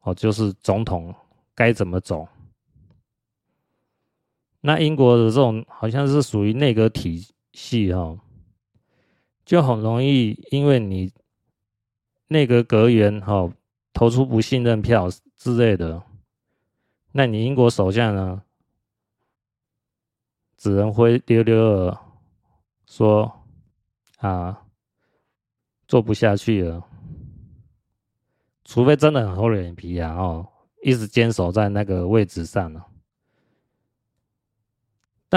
[0.00, 1.14] 哦，就是总统
[1.54, 2.26] 该怎么走。
[4.66, 8.18] 那英国的这种好像是属于内阁体系哈，
[9.44, 11.12] 就很容易因为你
[12.26, 13.48] 内阁阁员哈
[13.92, 16.02] 投出不信任票之类的，
[17.12, 18.42] 那你英国首相呢，
[20.56, 21.98] 只能灰溜溜的
[22.86, 23.46] 说
[24.18, 24.64] 啊，
[25.86, 26.84] 做不下去了。
[28.64, 30.48] 除非真的很厚脸皮啊，哦，
[30.82, 32.84] 一直坚守在那个位置上呢。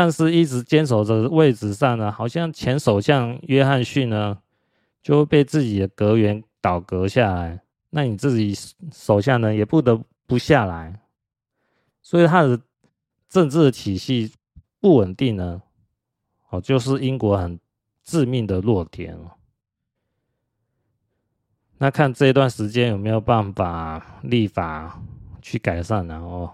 [0.01, 4.37] 但是，一直坚守着位置上呢，好像前首相约翰逊呢，
[5.01, 8.55] 就会被自己的阁员倒阁下来，那你自己
[8.93, 11.01] 首相呢，也不得不下来。
[12.01, 12.57] 所以，他的
[13.27, 14.31] 政治体系
[14.79, 15.61] 不稳定呢，
[16.49, 17.59] 哦，就是英国很
[18.05, 19.19] 致命的弱点。
[21.77, 25.01] 那看这一段时间有没有办法立法
[25.41, 26.49] 去改善，然后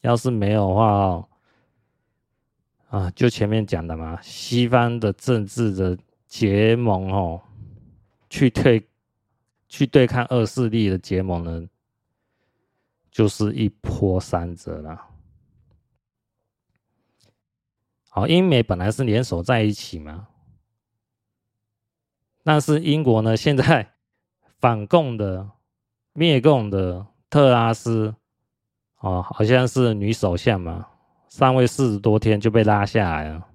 [0.00, 1.28] 要是没有的话哦，
[2.92, 7.40] 啊，就前面讲的嘛，西方的政治的结盟哦，
[8.28, 8.86] 去对
[9.66, 11.66] 去对抗恶势力的结盟呢，
[13.10, 15.06] 就是一波三折了。
[18.10, 20.28] 好，英美本来是联手在一起嘛，
[22.44, 23.88] 但是英国呢，现在。
[24.60, 25.50] 反共的、
[26.12, 28.14] 灭共的特拉斯，
[29.00, 30.88] 哦，好像是女首相嘛，
[31.32, 33.48] 上位四十多天就被拉下来了，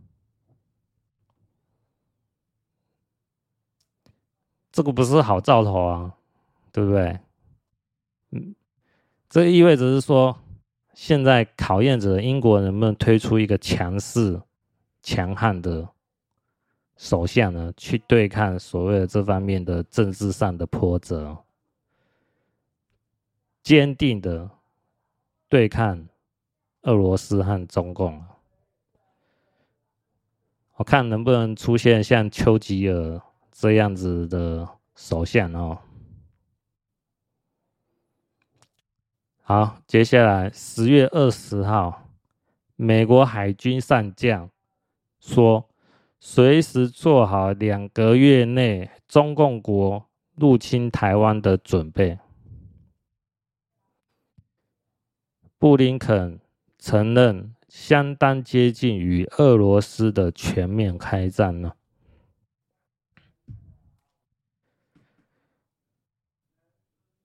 [4.72, 6.18] 这个不是好兆头啊，
[6.72, 7.20] 对不对？
[8.32, 8.56] 嗯，
[9.30, 10.36] 这意味着是说，
[10.96, 14.42] 现在考验着英国能不能推出一个强势、
[15.04, 15.88] 强悍的。
[16.96, 21.46] 首相呢，去对抗所谓的这方面的政治上的波折，
[23.62, 24.50] 坚定的
[25.48, 26.08] 对抗
[26.84, 28.24] 俄罗斯和中共。
[30.76, 33.22] 我看能不能出现像丘吉尔
[33.52, 35.80] 这样子的首相哦。
[39.42, 42.10] 好，接下来十月二十号，
[42.76, 44.50] 美国海军上将
[45.20, 45.70] 说。
[46.20, 52.18] 随时做好两个月内中共国入侵台湾的准备。
[55.60, 56.40] 布林肯
[56.88, 61.74] 承认，相当接近与俄罗斯的全面开战呢。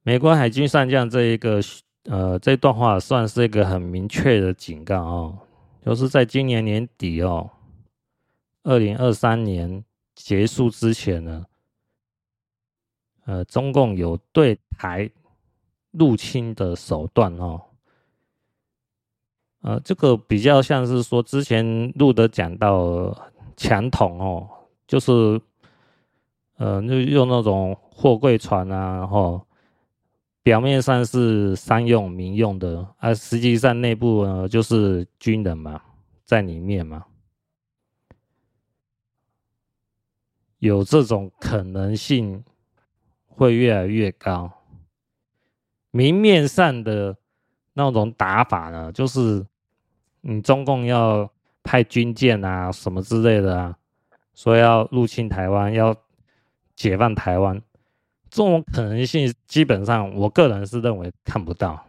[0.02, 1.60] 美国海军上将这一个
[2.06, 5.38] 呃，这段话算是一个很明确的警告哦，
[5.80, 7.48] 就是在今年年底哦，
[8.64, 9.84] 二零二三年
[10.16, 11.46] 结束之前呢，
[13.26, 15.08] 呃，中共有对台
[15.92, 17.62] 入侵的手段哦，
[19.62, 23.16] 呃，这个比较像是说之前录的讲到
[23.56, 24.48] 抢统哦，
[24.86, 25.40] 就是
[26.56, 29.46] 呃，就用那种货柜船啊，然后
[30.42, 35.80] 表面上是商用民用的，而实际上内部呢就是军人嘛，
[36.24, 37.04] 在里面嘛，
[40.58, 42.42] 有这种可能性
[43.28, 44.50] 会越来越高。
[45.92, 47.16] 明面上的
[47.74, 49.46] 那种打法呢，就是
[50.22, 51.30] 你中共要
[51.62, 53.76] 派军舰啊什么之类的啊，
[54.34, 55.94] 说要入侵台湾，要
[56.74, 57.60] 解放台湾，
[58.30, 61.86] 这种可能性基本上我个人是认为看不到。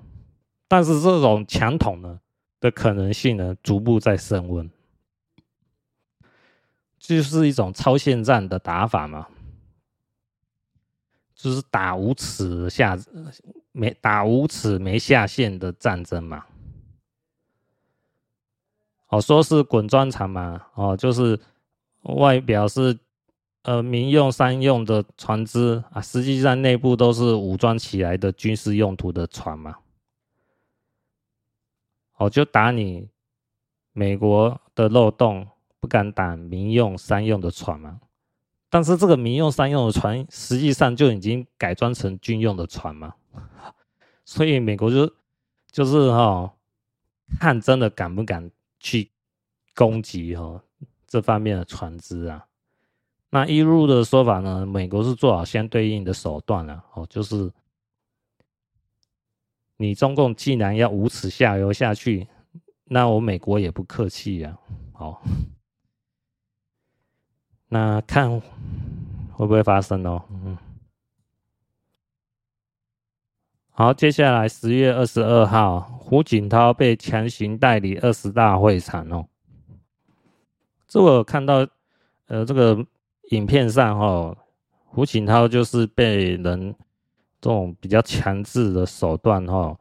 [0.67, 2.19] 但是这种强统呢
[2.59, 4.69] 的可能性呢，逐步在升温，
[6.99, 9.27] 就是一种超限战的打法嘛。
[11.35, 12.97] 就是打无耻下
[13.73, 16.45] 没打无耻没下限的战争嘛，
[19.13, 21.39] 哦，说是滚装船嘛，哦，就是
[22.01, 22.97] 外表是
[23.61, 29.75] 呃民用商用的船只啊，实际上内部都是武装起来的军事用途的船嘛，
[32.17, 33.07] 哦，就打你
[33.91, 35.47] 美国的漏洞，
[35.79, 37.99] 不敢打民用商用的船嘛。
[38.71, 43.13] 但是这个民用商用的船，实际上就已经改装成军用的船嘛，
[44.25, 45.13] 所以美国就
[45.71, 46.51] 就是哈、哦，
[47.39, 48.49] 看真的敢不敢
[48.83, 49.09] 去
[49.73, 50.61] 攻击哈、哦、
[51.07, 52.45] 这方面的船只啊？
[53.31, 57.51] 那一路的说法呢，美国是做好相对应的手段了哦，就是
[59.77, 62.27] 你中共既然要无耻下游下去，
[62.83, 64.55] 那我美国也不客气呀，
[64.91, 65.23] 好。
[67.69, 68.39] 那看
[69.31, 70.23] 会不会发生哦？
[70.29, 70.55] 嗯，
[73.75, 79.25] 好，接下来十月二十二号，胡锦涛被强行带离二十大会场哦。
[80.87, 81.67] 这我看到，
[82.27, 82.85] 呃，这个
[83.31, 84.37] 影片上哈，
[84.85, 86.75] 胡锦涛就是被人
[87.41, 89.75] 这种比较强制的手段哈，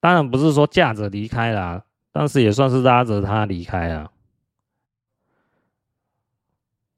[0.00, 4.10] 当然不是说架着离开啦，但是也算是拉着他离开啊。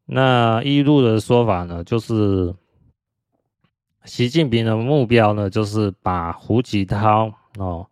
[0.05, 2.55] 那一路的说法呢，就是
[4.05, 7.89] 习近平的目标呢，就是把胡锦涛哦、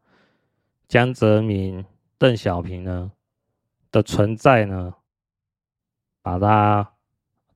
[0.88, 1.84] 江泽民、
[2.18, 3.12] 邓小平呢
[3.92, 4.94] 的存在呢，
[6.20, 6.92] 把它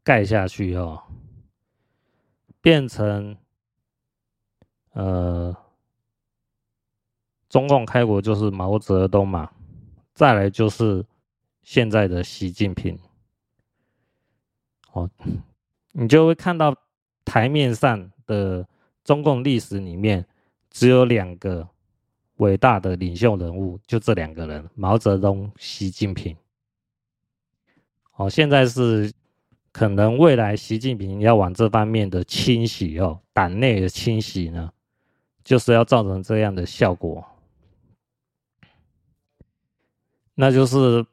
[0.03, 1.03] 盖下去哦，
[2.61, 3.37] 变成
[4.93, 5.57] 呃，
[7.49, 9.51] 中共开国就是毛泽东嘛，
[10.15, 11.05] 再来就是
[11.63, 12.97] 现在的习近平。
[14.93, 15.11] 哦，
[15.91, 16.77] 你就会看到
[17.25, 18.66] 台面上的
[19.03, 20.25] 中共历史里面
[20.70, 21.68] 只有两个
[22.37, 26.37] 伟大的领袖人物，就这两个人：毛泽东、习近平。
[28.16, 29.12] 哦，现在是
[29.72, 34.72] 可能未来习近平要往这方面的清洗哦，党内的清洗呢，
[35.43, 37.25] 就是要造成这样的效果，
[40.35, 41.05] 那就是。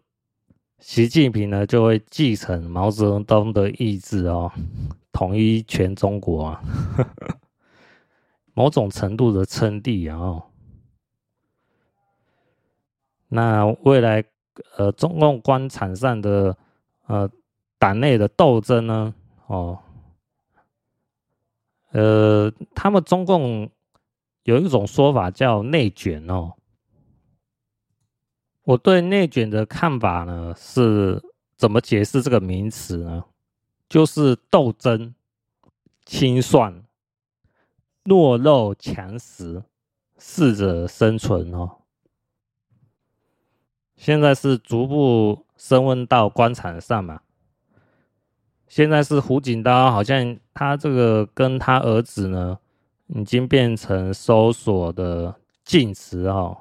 [0.83, 4.51] 习近平呢，就会继承毛泽东的意志哦，
[5.11, 6.61] 统一全中国啊，
[8.53, 10.17] 某种程度的称帝啊。
[10.17, 10.43] 哦，
[13.29, 14.23] 那未来
[14.77, 16.57] 呃，中共官场上的
[17.07, 17.29] 呃
[17.79, 19.13] 党内的斗争呢，
[19.47, 19.79] 哦，
[21.91, 23.69] 呃，他们中共
[24.43, 26.53] 有一种说法叫内卷哦。
[28.63, 31.21] 我对内卷的看法呢，是
[31.57, 33.23] 怎么解释这个名词呢？
[33.91, 35.13] 就是斗争、
[36.05, 36.81] 清算、
[38.05, 39.61] 弱肉强食、
[40.17, 41.69] 适者生存哦。
[43.97, 47.19] 现在是逐步升温到官场上嘛。
[48.69, 52.57] 现在是胡锦涛，好像他这个跟他儿子呢，
[53.07, 55.35] 已经变成搜索的
[55.65, 56.57] 禁词哦。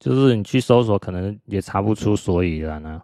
[0.00, 3.02] 就是你去搜索，可能也查不出所以然呢。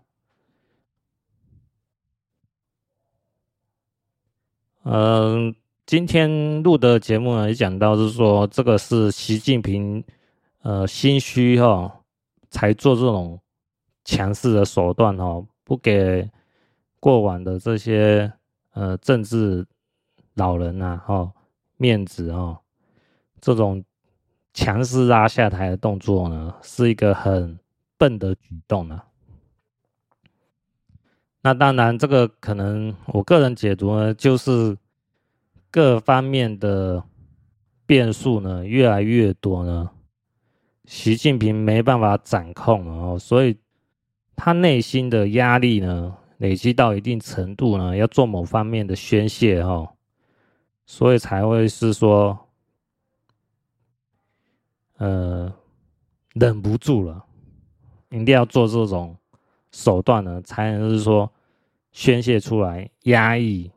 [4.85, 5.55] 嗯，
[5.87, 10.03] 今天录的节目呢，也讲到是说，这个是习近平
[10.63, 12.01] 呃心虚哈，
[12.51, 13.41] 才做这种
[14.05, 16.31] 强势的手段哈，不给
[17.01, 18.33] 过往的这些
[18.73, 19.67] 呃政治
[20.35, 21.33] 老人呐哈
[21.77, 22.59] 面子啊，
[23.41, 23.85] 这种。
[24.55, 27.57] 强势拉下台的动作呢，是一个很
[27.97, 29.01] 笨的举动呢。
[31.43, 34.77] 那当然，这个可能我个人解读呢，就是
[35.71, 37.03] 各方面的
[37.87, 39.91] 变数呢越来越多呢，
[40.85, 43.57] 习近平没办法掌控哦，所以
[44.37, 49.89] 他内心的压力呢累积到一定程度呢，要做某方面的宣泄哦，
[50.87, 52.39] 所以才会是说。
[55.01, 55.55] 呃，
[56.35, 57.25] 忍不住了，
[58.11, 59.17] 一定要做这种
[59.71, 61.31] 手段呢，才能是说
[61.93, 63.71] 宣泄出来，压抑、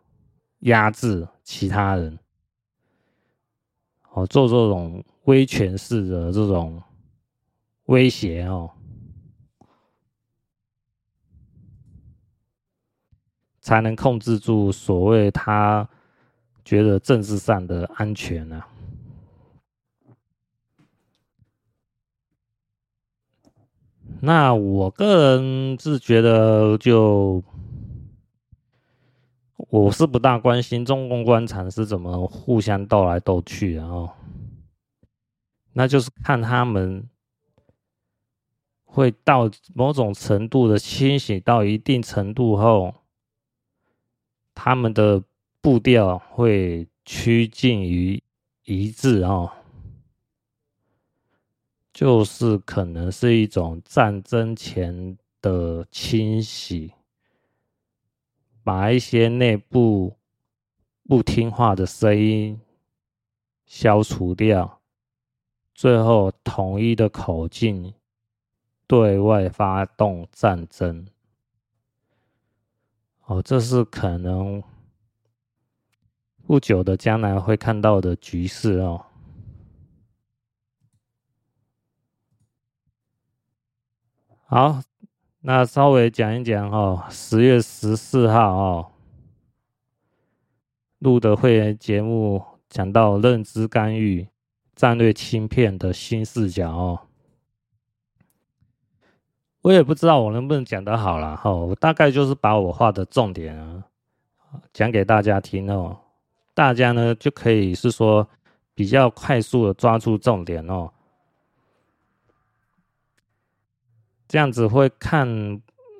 [0.59, 2.17] 压制其他人，
[4.09, 6.81] 哦，做这种威权式的这种
[7.85, 8.71] 威胁哦，
[13.59, 15.87] 才能控制住所谓他
[16.63, 18.67] 觉得政治上的安全呢、啊。
[24.23, 27.43] 那我个人是觉得，就
[29.57, 34.13] 我是不大关心中共官场是怎么互相斗来斗去的哦，
[35.73, 37.09] 那就是看他们
[38.83, 42.93] 会到某种程度的清醒到一定程度后，
[44.53, 45.23] 他们的
[45.61, 48.21] 步调会趋近于
[48.65, 49.51] 一致哦。
[51.93, 56.93] 就是可能是一种战争前的清洗，
[58.63, 60.15] 把一些内部
[61.03, 62.59] 不听话的声音
[63.65, 64.79] 消除掉，
[65.73, 67.93] 最后统一的口径
[68.87, 71.05] 对外发动战争。
[73.25, 74.63] 哦，这是可能
[76.45, 79.05] 不久的将来会看到的局势哦。
[84.53, 84.81] 好，
[85.39, 88.91] 那稍微讲一讲哦，十月十四号哦，
[90.99, 94.27] 录的会员节目讲到认知干预、
[94.75, 96.99] 战略芯片的新视角哦。
[99.61, 103.85] 我也不知道我能不能讲得好了哈，我大概就是把我画的重点啊
[104.73, 105.97] 讲给大家听哦，
[106.53, 108.27] 大家呢就可以是说
[108.73, 110.91] 比较快速的抓住重点哦。
[114.31, 115.27] 这样子会看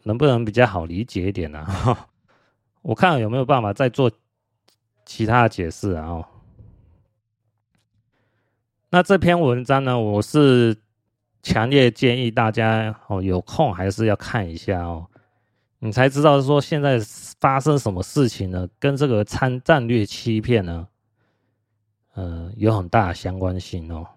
[0.03, 2.07] 能不能比较好理解一点呢、啊？
[2.81, 4.09] 我看有没有办法再做
[5.05, 6.25] 其他的解释啊？
[8.89, 10.77] 那这篇文章呢，我是
[11.43, 15.07] 强烈建议大家哦，有空还是要看一下哦，
[15.79, 16.97] 你才知道说现在
[17.41, 18.65] 发生什么事情呢？
[18.79, 20.87] 跟这个参战略欺骗呢，
[22.13, 24.07] 呃，有很大的相关性哦。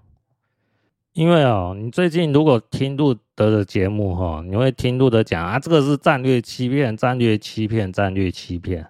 [1.15, 8.89] 因为哦，你最近如果听路德的节目哈，你会听路德讲啊，这个是战略欺骗，战略欺骗，战略欺骗。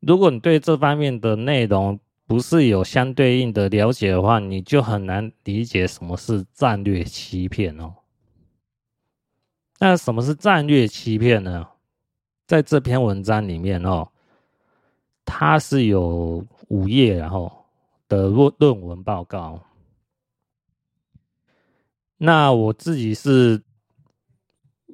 [0.00, 7.94] 如果你对这方面的内容不是有相对应的了解的话，你就很难理解什么是战略欺骗哦。
[9.78, 11.68] 那什么是战略欺骗呢？
[12.48, 14.08] 在这篇文章里面哦，
[15.24, 17.64] 它是有五页然后
[18.08, 19.60] 的论论文报告。
[22.18, 23.62] 那我自己是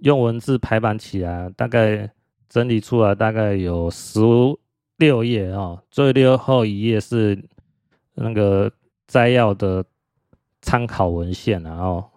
[0.03, 2.11] 用文字排版起来，大概
[2.49, 4.21] 整理出来大概有十
[4.97, 7.49] 六页哦，最后一页是
[8.15, 8.73] 那个
[9.07, 9.85] 摘要的
[10.61, 12.11] 参考文献，然后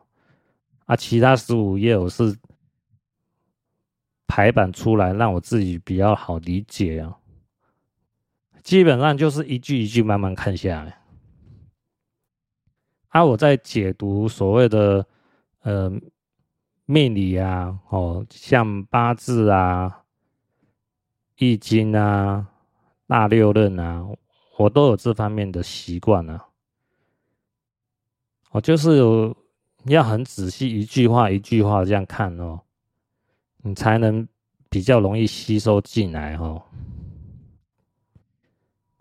[0.86, 2.36] 啊，其他十五页我是
[4.28, 7.16] 排版出来，让我自己比较好理解啊。
[8.64, 10.98] 基本上就是一句一句慢慢看下来。
[13.16, 15.08] 啊，我在解读所谓的
[15.62, 15.90] 呃
[16.86, 20.04] 命理啊，哦，像八字啊、
[21.38, 22.46] 易经啊、
[23.08, 24.06] 大六壬啊，
[24.58, 26.46] 我都有这方面的习惯啊。
[28.52, 29.34] 哦，就是有
[29.86, 32.60] 要很仔细，一句话一句话这样看哦，
[33.62, 34.28] 你才能
[34.70, 36.62] 比较容易吸收进来哦。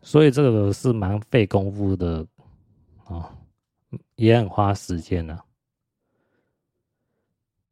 [0.03, 2.25] 所以这个是蛮费功夫的
[3.07, 3.29] 哦。
[4.16, 5.38] 也很花时间呢，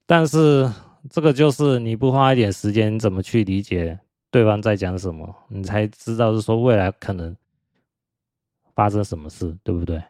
[0.07, 0.71] 但是
[1.11, 3.99] 这个就是你不花一点时间，怎么去理解
[4.31, 5.35] 对方在讲什么？
[5.49, 7.37] 你才知道是说未来可能
[8.75, 10.03] 发生什么事，对不对？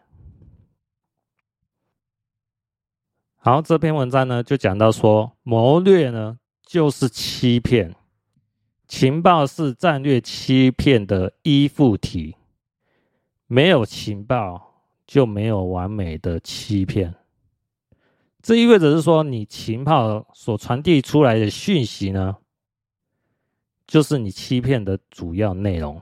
[3.36, 7.94] 好，这篇文章呢就讲到说，谋略呢就是欺骗，
[8.86, 12.36] 情报是战略欺骗的依附体，
[13.46, 14.71] 没有情报。
[15.12, 17.14] 就没有完美的欺骗。
[18.40, 22.38] 这意味着是说，你情报所传递出来的讯息呢，
[23.86, 26.00] 就是你欺骗的主要内容。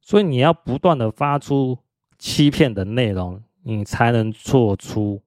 [0.00, 1.76] 所以你要不断的发出
[2.20, 5.20] 欺骗的内容，你才能做出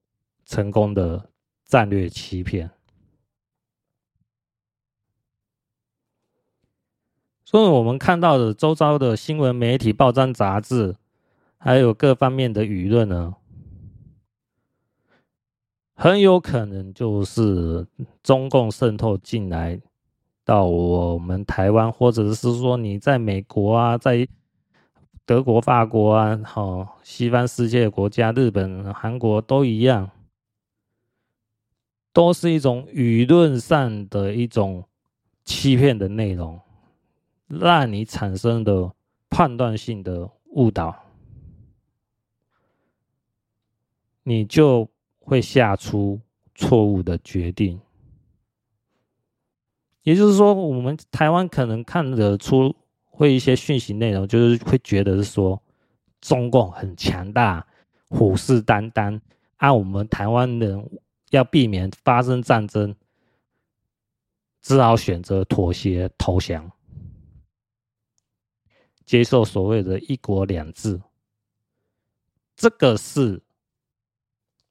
[0.46, 1.28] 成功的
[1.66, 2.70] 战略欺骗。
[7.44, 10.96] 所以我们看到的周遭的新闻媒体、报章杂志，
[11.58, 13.34] 还有各方面的舆论呢，
[15.94, 17.86] 很有可能就是
[18.22, 19.80] 中共渗透进来
[20.44, 24.26] 到我们台湾，或者是说你在美国啊，在
[25.26, 30.10] 德国、法国啊，好，西方世界国家，日本、韩国都一样，
[32.12, 34.84] 都是一种舆论上的一种
[35.44, 36.58] 欺骗的内容，
[37.48, 38.92] 让你产生的
[39.28, 40.96] 判断性的误导，
[44.28, 44.86] 你就。
[45.30, 46.18] 会下出
[46.54, 47.78] 错误的决定，
[50.02, 52.74] 也就是说，我们台湾可能看得出
[53.04, 55.62] 会一些讯息内容，就是会觉得是说
[56.22, 57.66] 中共很强大，
[58.08, 59.20] 虎视眈眈，
[59.58, 60.98] 按、啊、我们台湾人
[61.28, 62.96] 要避免发生战争，
[64.62, 66.72] 只好选择妥协投降，
[69.04, 71.02] 接受所谓的一国两制，
[72.56, 73.42] 这个是。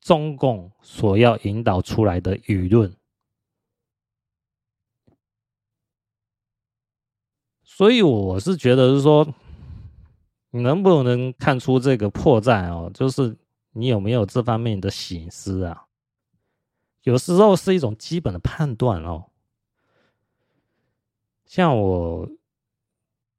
[0.08, 2.96] 中共所要引导出来的舆论，
[7.62, 9.28] 所以我是觉得是说，
[10.52, 12.90] 你能不能看出这个破绽哦？
[12.94, 13.38] 就是
[13.74, 15.88] 你有没有这方面的省思啊？
[17.04, 19.26] 有时候是一种基本的判断哦。
[21.46, 22.30] 像我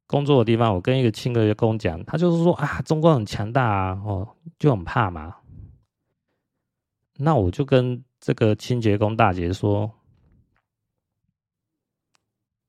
[0.07, 5.35] 工作的地方，我跟一个清洁工讲，他就是说啊，中国很强大啊，哦，就很怕嘛。
[7.21, 9.93] 那我就跟这个清洁工大姐说：“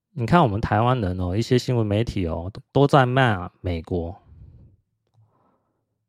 [0.09, 4.19] 你看我们台湾人哦，一些新闻媒体哦，都在骂美国，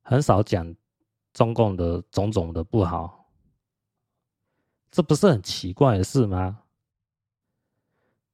[0.00, 0.74] 很少讲
[1.34, 3.26] 中共的种种的不好，
[4.90, 6.62] 这不是很奇怪的事吗？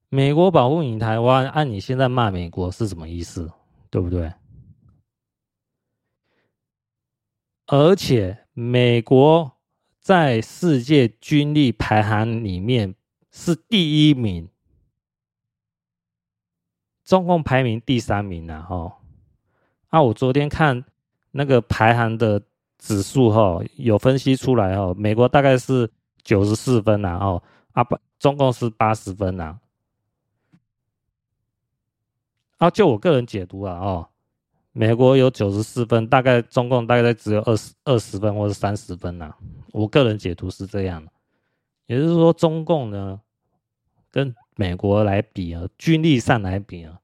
[0.09, 3.51] 美国保护你台湾，按你现在骂美国是什么意思？
[3.91, 4.33] 对不对？
[7.67, 9.51] 而且美国。”
[10.07, 12.95] 在世界军力排行里面
[13.33, 14.49] 是第一名，
[17.05, 18.99] 中共排名第三名了哈。
[19.89, 20.85] 啊，我昨天看
[21.33, 22.41] 那个排行的
[22.79, 25.91] 指数哈，有分析出来哈，美国大概是
[26.23, 27.43] 九十四分呐哦，
[27.73, 29.59] 啊不，中共是八十分呐。
[32.59, 34.09] 啊，就我个人解读啊哦。
[34.79, 39.35] 美国有九十四分，大概中共大概只有二十二十分或者三十分呐、
[39.73, 41.03] 我个人解读是这样，
[41.87, 43.19] 也就是说，中共呢
[44.11, 47.01] 跟美国来比啊，军力上来比啊，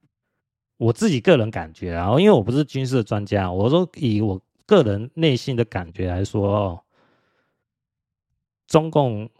[0.76, 6.84] 我自己个人感觉啊，因为我不是军事专家，我说以我个人内心的感觉来说哦，
[8.66, 9.30] 中共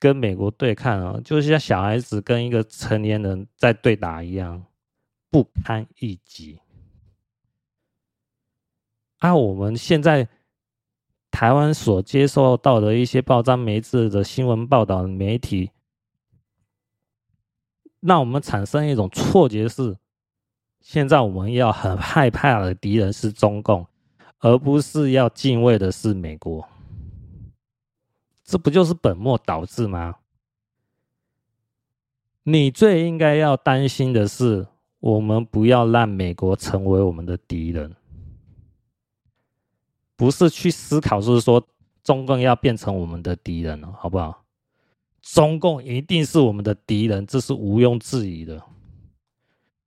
[0.00, 4.66] 跟美国对抗啊，就像小孩子跟一个成年人在对打一样，
[5.30, 6.58] 不堪一击。
[9.18, 10.28] 啊、我们现在
[11.30, 15.70] 台湾所接受到的一些报章媒体的新闻报道媒体，
[18.00, 19.96] 让我们产生一种错觉是，
[20.80, 23.86] 现在我们要很害怕的敌人是中共，
[24.38, 26.68] 而不是要敬畏的是美国。
[28.44, 30.16] 这不就是本末倒置吗？
[32.44, 34.68] 你最应该要担心的是，
[35.00, 37.94] 我们不要让美国成为我们的敌人。
[40.18, 41.64] 不是去思考，就是说
[42.02, 44.44] 中共要变成我们的敌人了，好不好？
[45.22, 48.60] 中共一定是我们的敌人，这是毋庸置疑的。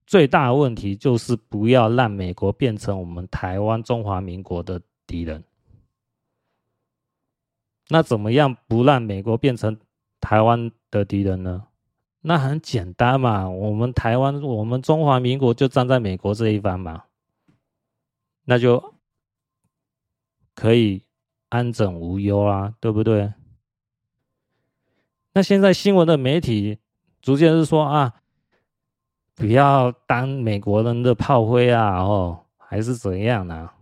[0.07, 5.43] 最大的问题就是不要让美国变成我们台湾中华民国的敌人。
[7.89, 9.77] 那怎么样不让美国变成
[10.21, 11.65] 台湾的敌人呢？
[12.21, 17.03] 那很简单嘛，我们台湾，我们中华民国就站在美国这一方嘛，
[18.45, 18.90] 那就。
[20.61, 21.03] 可以
[21.49, 23.33] 安枕无忧啊，对不对？
[25.33, 26.77] 那现在新闻的媒体
[27.19, 28.13] 逐渐是说啊，
[29.33, 33.75] 不要当美国人的炮灰啊，哦，还是怎样呢、啊？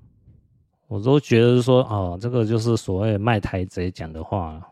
[0.88, 4.66] 我都觉得说哦，这个就是所谓卖台贼讲的话。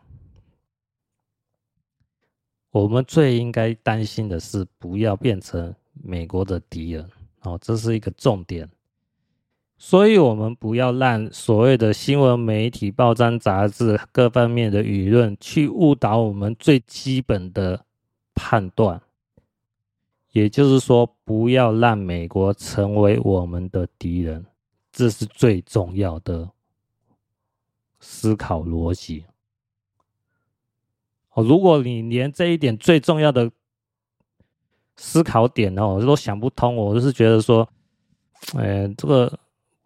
[2.70, 7.06] 我们最应该担心的是不要变成美国的敌人
[7.42, 8.66] 哦，这是一个重点。
[9.80, 17.84] 所以，我们不要让所谓的新闻媒体、报章、杂志各方面的舆论去误导我们最基本的
[18.34, 19.00] 判断。
[20.32, 24.44] 也就是说，不要让美国成为我们的敌人，
[24.90, 26.50] 这是最重要的
[28.00, 29.26] 思考逻辑。
[31.34, 33.48] 哦，如果你连这一点最重要的
[34.96, 37.68] 思考点哦都想不通，我就是觉得说，
[38.56, 39.38] 哎，这个。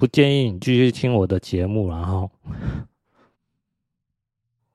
[0.02, 2.28] 不建议你继续听我的节目，然后，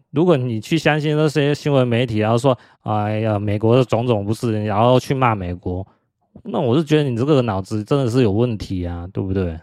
[0.10, 5.86] 如果你去相信那些新闻媒体，然后说，哎呀，美国的种种不是，然后去骂美国，
[6.46, 9.60] 那我是觉得你这个脑子真的是有问题啊，对不对？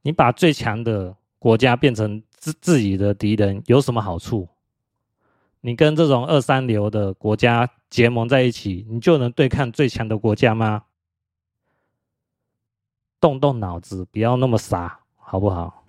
[0.00, 4.48] 你把最强的国家变成自自己的敌人，有什么好处？
[5.60, 10.84] 你跟这种二三流的国家结盟在一起，你就能对抗最强的国家吗？
[13.20, 15.84] 动动脑子，不要那么傻，好不好？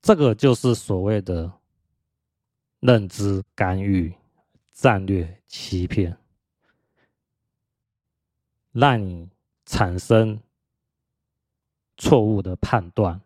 [0.00, 1.52] 这个就是所谓的
[2.80, 4.14] 认知干预、
[4.72, 6.16] 战略欺骗，
[8.72, 9.28] 让你
[9.66, 10.40] 产生
[11.98, 13.20] 错误的判断，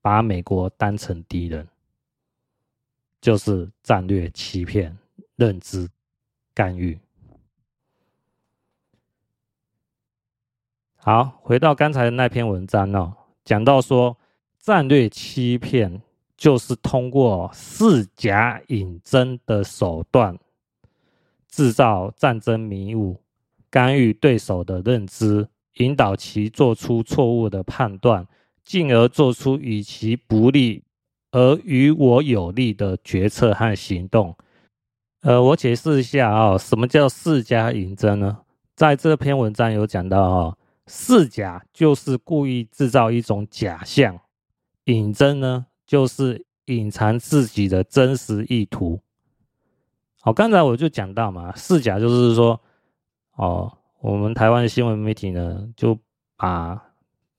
[0.00, 1.68] 把美国当成敌人，
[3.20, 4.96] 就是战略欺骗、
[5.36, 5.90] 认知
[6.54, 6.98] 干预。
[11.04, 13.12] 好，回到刚才的那篇文章哦，
[13.44, 14.16] 讲到说
[14.60, 16.00] 战略欺骗
[16.36, 20.38] 就是通过释假引真的手段，
[21.48, 23.20] 制造战争迷雾，
[23.68, 25.48] 干预对手的认知，
[25.78, 28.24] 引导其做出错误的判断，
[28.62, 30.84] 进而做出与其不利
[31.32, 34.36] 而与我有利的决策和行动。
[35.22, 38.38] 呃，我解释一下啊、哦，什么叫释假引真呢？
[38.76, 40.58] 在这篇文章有讲到哦。
[40.86, 44.18] 释假就是故意制造一种假象，
[44.84, 49.00] 隐真呢就是隐藏自己的真实意图。
[50.20, 52.60] 好，刚才我就讲到嘛，释假就是说，
[53.34, 55.98] 哦，我们台湾新闻媒体呢就
[56.36, 56.80] 把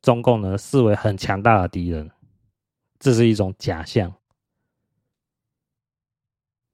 [0.01, 2.11] 中共呢视为很强大的敌人，
[2.99, 4.13] 这是一种假象。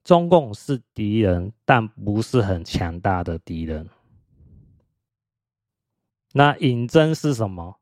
[0.02, 3.88] 中共是敌人，但不是很强大的敌人。
[6.32, 7.78] 那隐真是什么？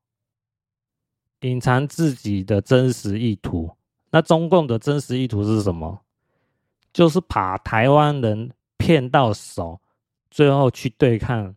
[1.41, 3.71] 隐藏自己的真实意图。
[4.11, 6.01] 那中共的真实意图是什么？
[6.93, 9.81] 就是把台湾人骗到手，
[10.31, 11.55] 最后去对抗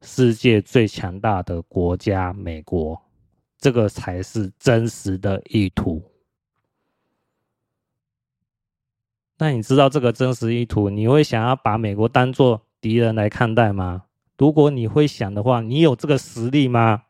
[0.00, 3.00] 世界最强大的国家——美国。
[3.58, 6.02] 这个才是真实的意图。
[9.38, 14.05] 那你知道这个真实意图，你会想要把美国当做敌人来看待吗？
[14.38, 17.04] 如果你会想的话，你有这个实力吗？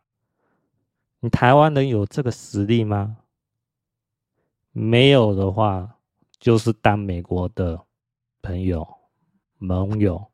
[1.20, 3.16] 你台湾人有这个实力吗？
[4.70, 5.98] 没有的话，
[6.38, 7.80] 就是当美国的
[8.42, 8.86] 朋友、
[9.58, 10.30] 盟友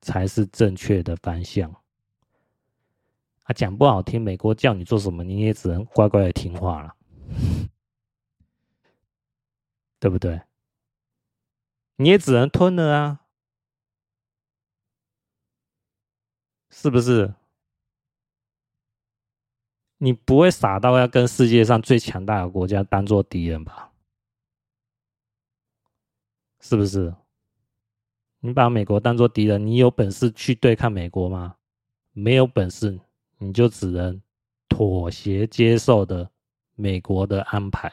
[0.00, 1.70] 才是正确的方向。
[3.42, 6.94] 啊，讲不好听，美国叫你做什么，你也只能乖乖的听话了，
[9.98, 10.42] 对不对？
[11.96, 13.19] 你也只能吞了啊。
[16.82, 17.34] 是不是？
[19.98, 23.92] 你不会傻到要跟世界上最强大的国家当做敌人吧？
[26.58, 27.14] 是不是？
[28.38, 31.56] 你把美国当做敌人，你有本事去对抗美国吗？
[32.12, 32.98] 没有本事，
[33.36, 34.22] 你就只能
[34.66, 36.30] 妥协接受的
[36.76, 37.92] 美国的安排。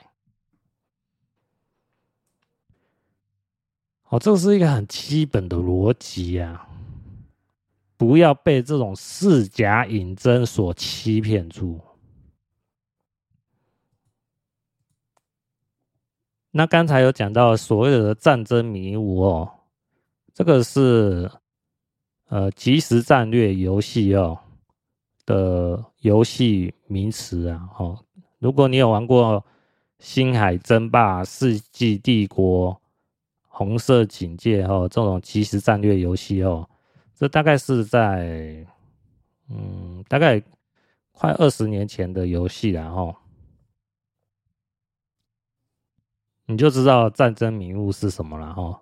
[4.05, 6.66] 哦，这是一个很基本的逻辑呀。
[7.97, 11.81] 不要被这种释假引真所欺骗住。
[16.51, 19.51] 那刚才有讲到所谓的战争迷雾哦，
[20.33, 21.29] 这个是
[22.29, 24.39] 呃即时战略游戏哦
[25.25, 27.69] 的游戏名词啊。
[27.77, 28.05] 哦，
[28.39, 29.41] 如果你有玩过
[29.99, 32.73] 《星海争霸》《世纪帝国》
[33.47, 36.67] 《红色警戒》哦这种即时战略游戏哦。
[37.19, 38.63] 这大概是在，
[39.49, 40.39] 嗯，大概
[41.11, 43.15] 快二十年前的游戏然后，
[46.45, 48.79] 你就知道战争迷雾是什么了哈。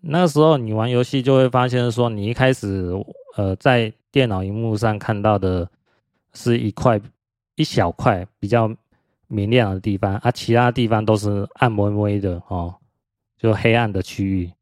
[0.00, 2.92] 那时候你玩游戏就会发现说，你一开始
[3.36, 5.68] 呃在电脑荧幕上看到的
[6.34, 7.00] 是一块
[7.56, 8.72] 一小块比较
[9.26, 12.72] 明亮的地方，啊，其他地方都是暗微微的哦，
[13.36, 14.52] 就黑暗的区域。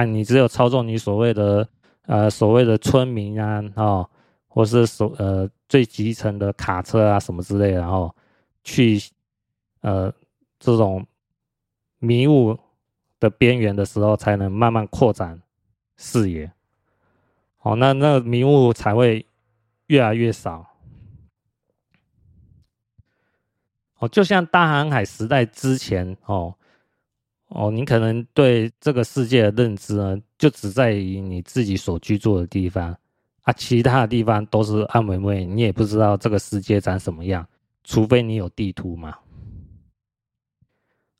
[0.00, 1.68] 啊，你只有操纵你所谓的
[2.06, 4.10] 呃所谓的村民啊，哦，
[4.48, 8.14] 或是手呃最集成的卡车啊什么之类的，然后
[8.64, 8.98] 去
[9.82, 10.10] 呃
[10.58, 11.06] 这种
[11.98, 12.58] 迷雾
[13.18, 15.38] 的边缘的时候，才能慢慢扩展
[15.98, 16.50] 视野。
[17.58, 19.26] 好，那那迷雾才会
[19.88, 20.66] 越来越少。
[23.98, 26.56] 哦，就像大航海时代之前，哦
[27.50, 32.96] 哦，你可能对这个世界的认知呢，就只在于你自己所居住的地方
[33.42, 37.46] 啊，其他的地方都是暗微微，你也不知道这个世界长什么样，
[37.84, 39.16] 除非你有地图嘛。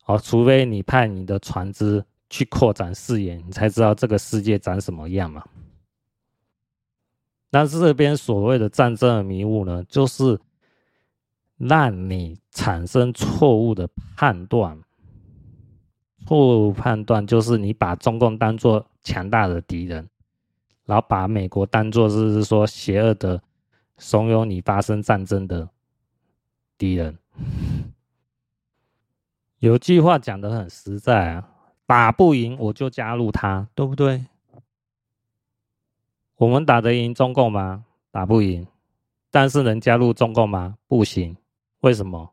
[0.07, 5.45] 哦，除非你派你的船只去扩展视野，你才知道这个世界长什么样嘛。
[7.51, 10.39] 但是这边所谓的战争的迷雾呢，就是。
[11.62, 14.81] 让你产生错误的判断，
[16.31, 20.09] 错误判断就是你把中共当作强大的敌人，
[20.85, 23.43] 然后把美国当作是说邪恶的、
[23.99, 25.68] 怂恿你发生战争的
[26.78, 27.18] 敌人。
[29.59, 31.49] 有句话讲得很实在啊，
[31.85, 34.24] 打不赢我就加入他，对不对？
[36.37, 37.87] 我们打得赢中共吗？
[38.12, 38.64] 打不赢，
[39.33, 40.76] 但是能加入中共吗？
[40.87, 41.37] 不行。
[41.81, 42.31] 为什么？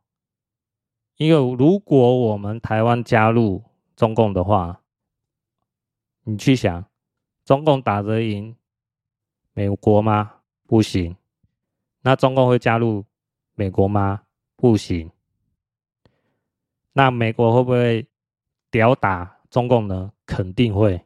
[1.15, 3.63] 因为如果我们台湾加入
[3.97, 4.79] 中共的话，
[6.23, 6.85] 你去想，
[7.43, 8.55] 中共打得赢
[9.53, 10.35] 美国吗？
[10.65, 11.17] 不行。
[12.01, 13.03] 那中共会加入
[13.55, 14.21] 美国吗？
[14.55, 15.11] 不行。
[16.93, 18.07] 那美国会不会
[18.71, 20.13] 屌打中共呢？
[20.25, 21.03] 肯定会。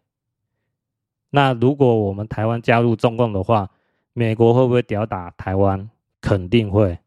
[1.29, 3.71] 那如果我们台湾加入中共的话，
[4.11, 5.89] 美国会不会屌打台湾？
[6.19, 6.99] 肯定会。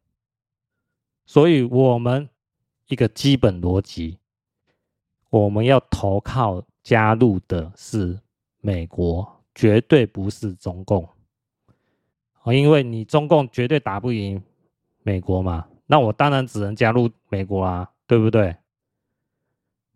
[1.26, 2.28] 所以，我们
[2.86, 4.18] 一个基本逻辑，
[5.42, 8.16] 我们要投靠加入的是
[8.60, 11.08] 美国，绝对不是中共。
[12.42, 14.40] 哦因为你中共绝对打不赢
[15.02, 18.54] 美国嘛，那我当然只能加入美国啊，对不对？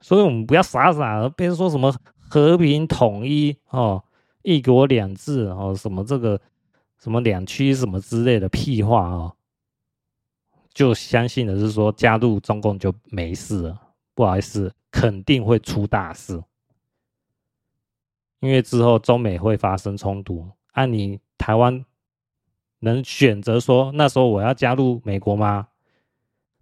[0.00, 4.02] 所以，我们不要傻傻的，别说什么和平统一哦，
[4.42, 6.40] 一国两制哦，什么这个
[6.98, 9.36] 什么两区什么之类的屁话哦。
[10.72, 13.80] 就相信的是说，加入中共就没事了。
[14.14, 16.42] 不好意思，肯定会出大事，
[18.40, 20.48] 因为之后中美会发生冲突。
[20.72, 21.84] 按你台湾
[22.80, 25.68] 能选择说，那时候我要加入美国吗？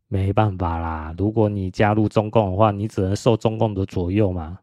[0.09, 1.15] 没办法啦。
[1.19, 4.61] 如果你加入中共的话，你只能受中共的左右嘛。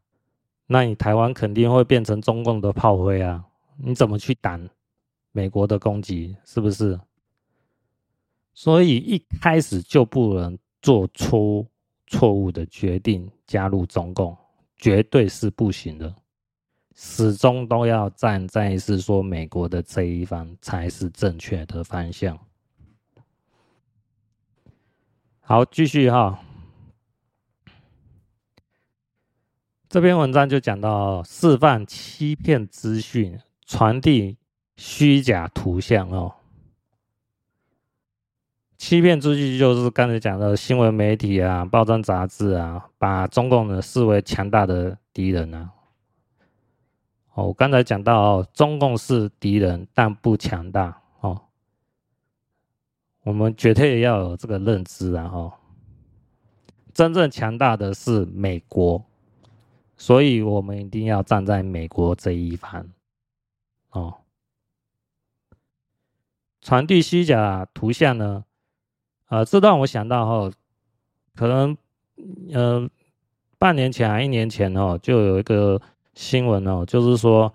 [0.67, 3.45] 那你台湾肯定会变成中共的炮灰啊！
[3.77, 4.69] 你怎么去挡
[5.31, 6.35] 美国的攻击？
[6.45, 6.99] 是不是？
[8.53, 11.67] 所以一开始就不能做出
[12.13, 14.37] 错误的决定，加入中共
[14.77, 16.13] 绝对是不行的，
[16.95, 22.39] 始终都要站在是说美国的这一方才是正确的方向。
[25.39, 26.39] 好，继续哈，
[29.89, 34.37] 这篇文章就讲到释放欺骗资讯，传递
[34.77, 36.35] 虚假图像哦。
[38.85, 45.71] 欺骗出去就是刚才讲的新闻媒体啊、报章杂志啊，把中共呢视为强大的敌人啊。
[47.33, 51.43] 哦，我刚才讲到哦，中共是敌人，但不强大哦。
[53.23, 55.29] 我们绝对要有这个认知啊！
[55.29, 55.53] 哈，
[56.93, 59.01] 真正强大的是美国，
[59.95, 62.85] 所以我们一定要站在美国这一方
[63.91, 64.15] 哦。
[66.59, 68.43] 传递虚假图像呢？
[69.33, 70.51] 呃，这让我想到哈，
[71.33, 71.75] 可能
[72.53, 72.87] 呃
[73.57, 75.81] 半年前还一年前哦，就有一个
[76.13, 77.51] 新闻哦，就是说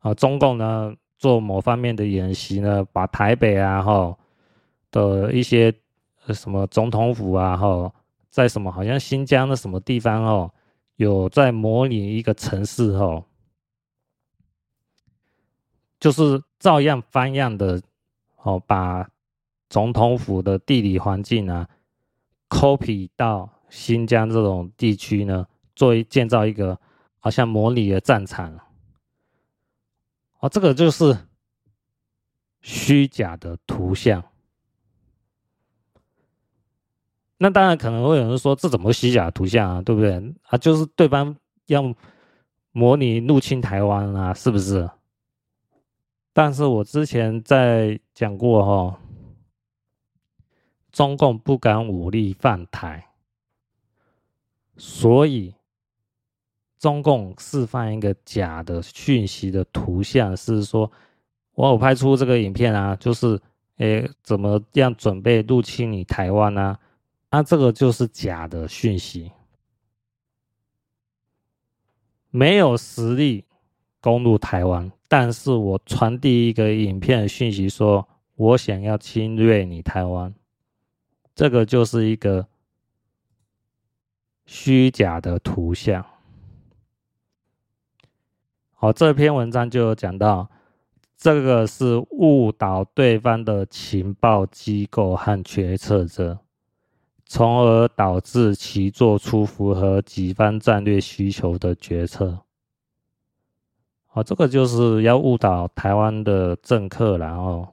[0.00, 4.18] 啊，中共呢做某方面的演习呢，把台北啊哈
[4.90, 5.72] 的一些
[6.30, 7.92] 什么总统府啊哈，
[8.28, 10.52] 在什么好像新疆的什么地方哦，
[10.96, 13.24] 有在模拟一个城市哦，
[16.00, 17.80] 就是照样翻样的
[18.42, 19.08] 哦把。
[19.74, 21.68] 总统府的地理环境啊
[22.48, 26.78] ，copy 到新疆这种地区呢，作为建造一个
[27.18, 28.56] 好像模拟的战场。
[30.38, 31.18] 哦，这个就是
[32.60, 34.22] 虚假的图像。
[37.38, 39.82] 那当然可能会有人说，这怎么虚假的图像啊？
[39.82, 40.34] 对不对？
[40.42, 41.34] 啊，就是对方
[41.66, 41.92] 要
[42.70, 44.88] 模拟入侵台湾啊，是不是？
[46.32, 49.00] 但是我之前在讲过哈。
[50.94, 53.08] 中共不敢武力犯台，
[54.76, 55.52] 所以
[56.78, 60.92] 中共释放一个假的讯息的图像，是说
[61.54, 63.40] 我有拍出这个影片啊，就是，
[63.78, 66.78] 诶，怎么样准备入侵你台湾啊？
[67.28, 69.32] 那、啊、这个就是假的讯息，
[72.30, 73.44] 没有实力
[74.00, 80.32] 攻入台湾，但是我传递一个影片讯息，说我想要侵略你台湾，
[81.34, 82.46] 这个就是一个
[84.46, 86.04] 虚假的图像。
[88.72, 90.50] 好，这篇文章就有讲到。
[91.16, 96.38] 这个是误导对方的情报机构和决策者，
[97.24, 102.40] 从而导致其做出符合己方战略需求的决策。
[104.06, 107.72] 好，这个就是要误导台湾的政客，然后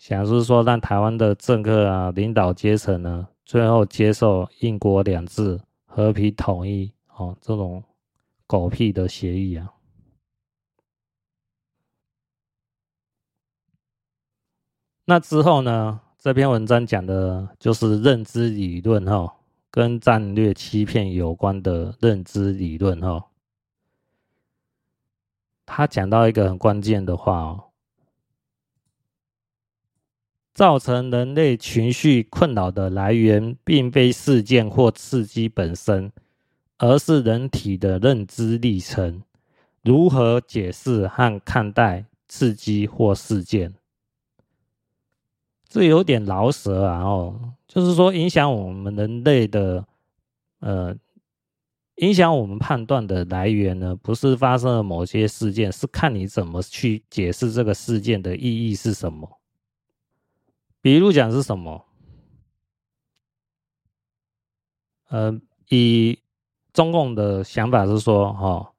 [0.00, 7.84] 想是说让台湾的政客啊、领导阶层呢，最后接受“一国两制”、和平统一，哦，这种
[8.46, 9.70] 狗屁的协议啊。
[15.04, 16.00] 那之后呢？
[16.16, 19.36] 这篇文章讲的就是认知理论哈，
[19.70, 23.26] 跟战略欺骗有关的认知理论哈。
[25.66, 27.69] 他讲到一个很关键的话哦，
[30.52, 36.10] 造成人类情绪困扰的来源，并非事件或刺激本身，
[36.78, 39.22] 而是人体的认知历程，
[39.82, 43.74] 如何解释和看待刺激或事件。
[45.68, 47.04] 这有点饶舌啊！
[47.04, 49.86] 哦，就是说影响我们人类的，
[50.58, 50.94] 呃，
[51.98, 59.39] 影响我们判断的来源呢，不是发生了某些事件，是看你怎么去解释这个事件的意义是什么。
[60.80, 61.86] 比如讲是什么？
[65.08, 66.20] 呃，以
[66.72, 68.72] 中共的想法是说，哈、哦，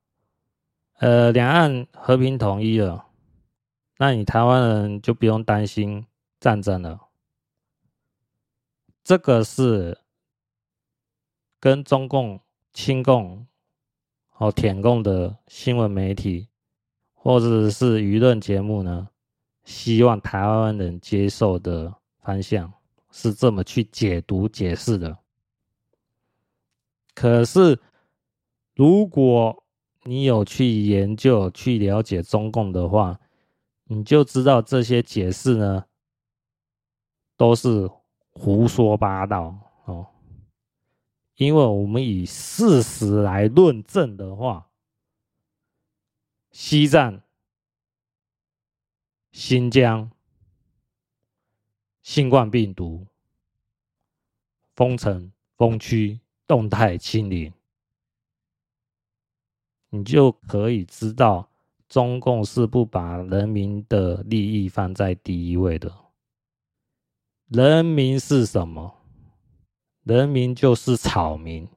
[1.00, 3.08] 呃，两岸和平统一了，
[3.98, 6.06] 那你台湾人就不用担心。
[6.40, 7.10] 战争了，
[9.04, 10.00] 这个是
[11.60, 12.42] 跟中共、
[12.74, 13.46] 亲共、
[14.28, 16.48] 和舔共的新闻媒体
[17.14, 19.11] 或者是舆论节目呢，
[19.64, 22.72] 希望台湾人接受的方向
[23.12, 25.18] 是这么去解读、解释的。
[27.14, 27.80] 可是，
[28.76, 29.64] 如果
[30.04, 33.20] 你有去研究、去了解中共的话，
[33.86, 35.86] 你就知道这些解释呢。
[37.38, 37.90] 都是
[38.34, 40.06] 胡说八道哦，
[41.38, 44.68] 因为我们以事实来论证的话，
[46.52, 47.20] 西藏、
[49.32, 50.12] 新疆、
[52.02, 53.08] 新冠病毒
[54.76, 57.54] 封城、封区、动态清零，
[59.90, 61.50] 你就可以知道
[61.88, 65.94] 中共是不把人民的利益放在第一位的。
[67.48, 68.98] 人民是什么？
[70.04, 71.68] 人民就是草民。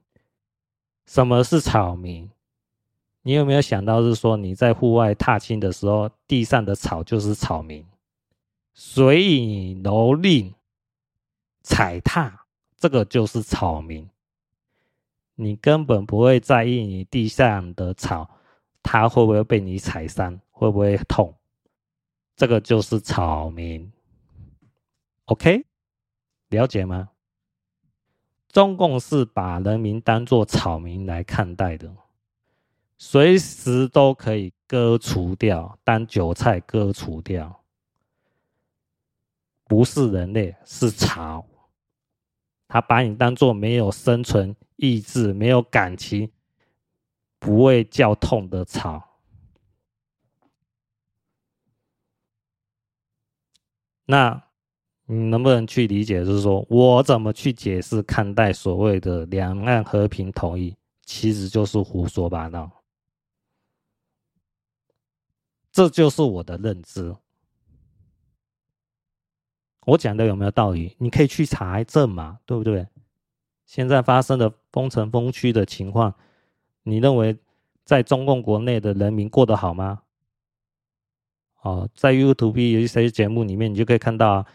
[1.05, 2.29] 什么是草民？
[3.27, 7.83] 你有没有想到，是说你在户外踏青的时候，地上的草就是草民，
[8.75, 10.53] 随意蹂躏、
[11.63, 12.45] 踩踏，
[12.77, 14.07] 这个就是草民。
[15.33, 18.29] 你根本不会在意你地上的草，
[18.83, 21.33] 它会不会被你踩伤，会不会痛？
[22.35, 23.91] 这个就是草民。
[25.25, 25.65] OK，
[26.49, 27.09] 了解吗？
[28.49, 31.91] 中共是把人民当作草民来看待的，
[32.97, 37.63] 随时都可以割除掉，当韭菜割除掉。
[39.65, 41.45] 不是人类，是草。
[42.67, 46.31] 他把你当做没有生存意志、没有感情、
[47.39, 49.19] 不会叫痛的草。
[54.05, 54.43] 那。
[55.07, 56.25] 你能不能去理解？
[56.25, 62.74] 就是说我怎么去解释看待所谓的两岸和平统一，其实就是胡说八道。
[65.75, 67.13] 这就是我的认知。
[69.85, 70.95] 我讲的有没有道理？
[70.99, 72.87] 你可以去查证嘛，对不对？
[73.65, 76.15] 现在发生的封城封区的情况，
[76.83, 77.37] 你认为
[77.83, 80.03] 在中共国内的人民过得好吗？
[81.61, 84.45] 哦，在 YouTube 有一些节目里面，你就可以看到。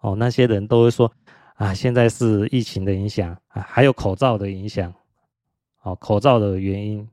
[0.00, 1.10] 哦，那些人都会说
[1.54, 4.92] 啊，现在是疫情的影响啊，还有口罩的影响。
[5.80, 7.08] 哦，口罩的原因，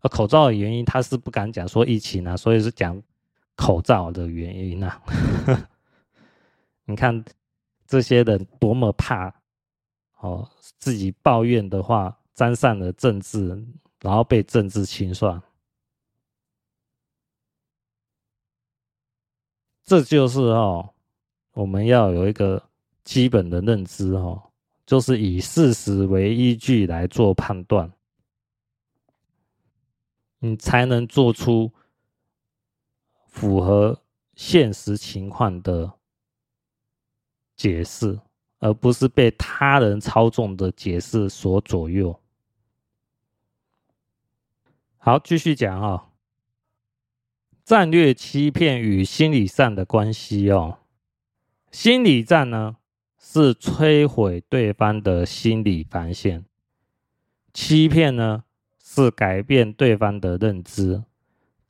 [0.00, 3.02] 呃，口罩的原因他是不敢讲说疫情啊，所以是讲
[3.56, 5.02] 口罩的原因啊。
[6.86, 7.24] 你看
[7.86, 9.34] 这些人多么怕
[10.20, 13.48] 哦，自己抱怨的话沾上了政治，
[14.00, 15.42] 然后被政治清算。
[19.84, 20.94] 这就是哦，
[21.54, 22.62] 我们要有一个
[23.04, 24.40] 基本的认知哦，
[24.84, 27.90] 就是以事实为依据来做判断，
[30.40, 31.72] 你才能做出
[33.26, 34.02] 符合
[34.34, 35.94] 现实情况的
[37.56, 38.20] 解释，
[38.58, 42.20] 而不是被他人操纵的解释所左右。
[44.96, 46.04] 好，继续讲啊、哦。
[47.64, 50.78] 战略欺骗与心理战的关系哦，
[51.70, 52.78] 心理战呢
[53.18, 56.46] 是摧毁对方的心理防线，
[57.52, 58.44] 欺骗呢
[59.04, 61.04] 是改变对方的认知，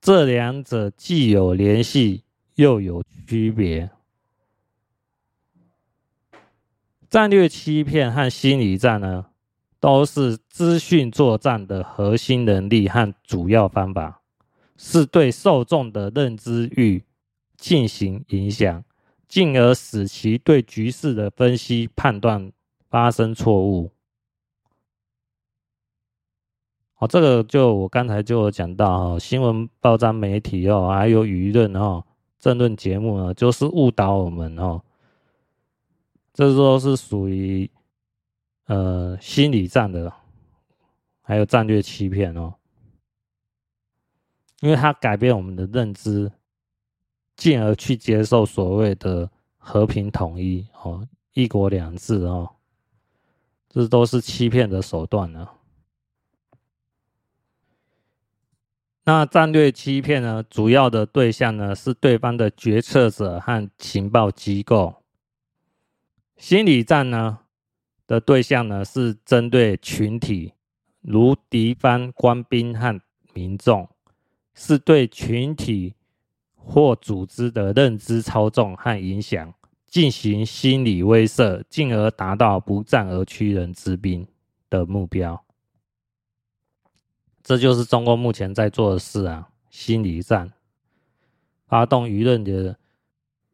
[0.00, 2.24] 这两者既有联系
[2.54, 3.90] 又有区别。
[7.10, 9.26] 战略欺骗和心理战呢，
[9.78, 14.22] 都是资讯作战的核心能力和主要方法。
[14.78, 17.04] 是对受众的认知域
[17.58, 18.82] 进行影响，
[19.26, 22.50] 进而使其对局势的分析判断
[22.88, 23.90] 发生错误。
[26.98, 32.04] 哦，这个就我刚才就有讲到哈，新闻报章媒体哦，还有舆论哦，
[32.40, 34.82] 政论节目呢，就是误导我们哦。
[36.34, 37.70] 这都是属于
[38.66, 40.12] 呃心理战的，
[41.22, 42.54] 还有战略欺骗哦。
[44.60, 46.32] 因为它改变我们的认知，
[47.36, 52.50] 进而去接受所谓的和平统一哦，一国两制哦，
[53.68, 55.48] 这都是欺骗的手段呢。
[59.08, 65.02] 那战略欺骗呢，主要的对象呢是对方的决策者和情报机构；
[66.36, 67.38] 心理战呢
[68.06, 70.52] 的对象呢是针对群体，
[71.00, 73.00] 如敌方官兵和
[73.32, 73.88] 民众。
[74.54, 75.94] 是对群体
[76.54, 79.54] 或组织的认知操纵和影响，
[79.86, 84.26] 进行心理威慑，进而达到不战而屈人之兵
[84.68, 85.42] 的目标。
[87.48, 89.48] 这就是中共目前在做的事啊！
[89.70, 90.52] 心理战，
[91.66, 92.76] 发动舆论的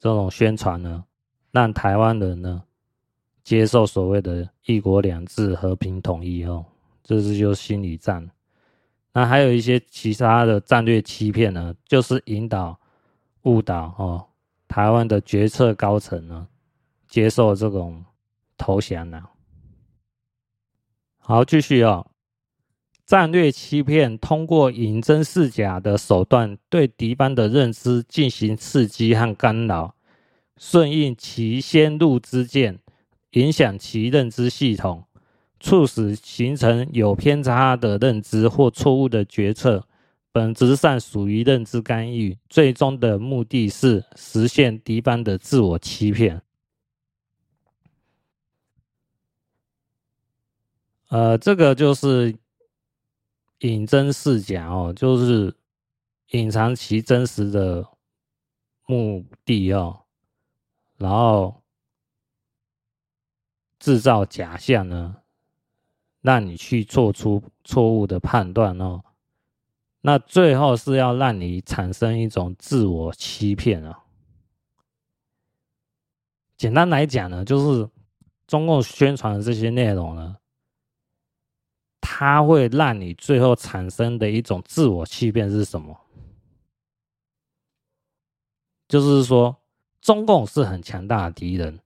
[0.01, 1.05] 这种宣传呢，
[1.53, 2.65] 让台湾人呢
[3.45, 6.67] 接受所谓的一国两制、和平统一哦，
[7.05, 8.29] 这是就是心理战。
[9.13, 12.77] 那还有一些其他的战略欺骗呢，就是引导、
[13.43, 14.27] 误导哦，
[14.67, 16.49] 台湾的决策高层呢，
[17.07, 18.05] 接受这种
[18.59, 19.23] 投降呢。
[21.19, 22.05] 好，继续哦，
[23.07, 29.95] 战略欺骗通过引真是假的手段，对敌方的认知进行刺激和干扰，
[30.57, 32.79] 顺应其先入之见，
[33.33, 35.05] 影响其认知系统。
[35.61, 39.87] 促使形成有偏差的认知或错误的决策，
[40.31, 46.43] 本质上属于认知干预，最终的目的是实现敌方的自我欺骗。
[51.09, 52.35] 呃，这个就是
[53.61, 55.55] 引真示假哦，就是
[56.31, 57.89] 隐藏其真实的
[58.87, 60.05] 目的哦，
[60.97, 61.63] 然后
[63.79, 65.17] 制造假象呢。
[66.25, 69.05] 让你去做出错误的判断哦，
[70.01, 74.05] 那最后是要让你产生一种自我欺骗啊。
[76.57, 77.91] 简单来讲呢，就是
[78.47, 80.39] 中共宣传的这些内容呢，
[82.07, 85.99] 它会让你最后产生的一种自我欺骗是什么？
[88.87, 89.57] 就是说，
[90.03, 91.81] 中共是很强大的敌人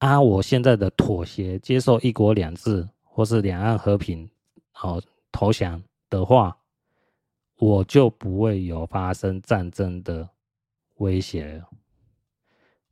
[0.00, 2.86] 啊，我现在的妥协，接受一国两制。
[3.16, 4.28] 或是两岸和平，
[4.72, 5.80] 好投降
[6.10, 6.58] 的话，
[7.58, 10.28] 我就不会有发生战争的
[10.96, 11.68] 威胁了，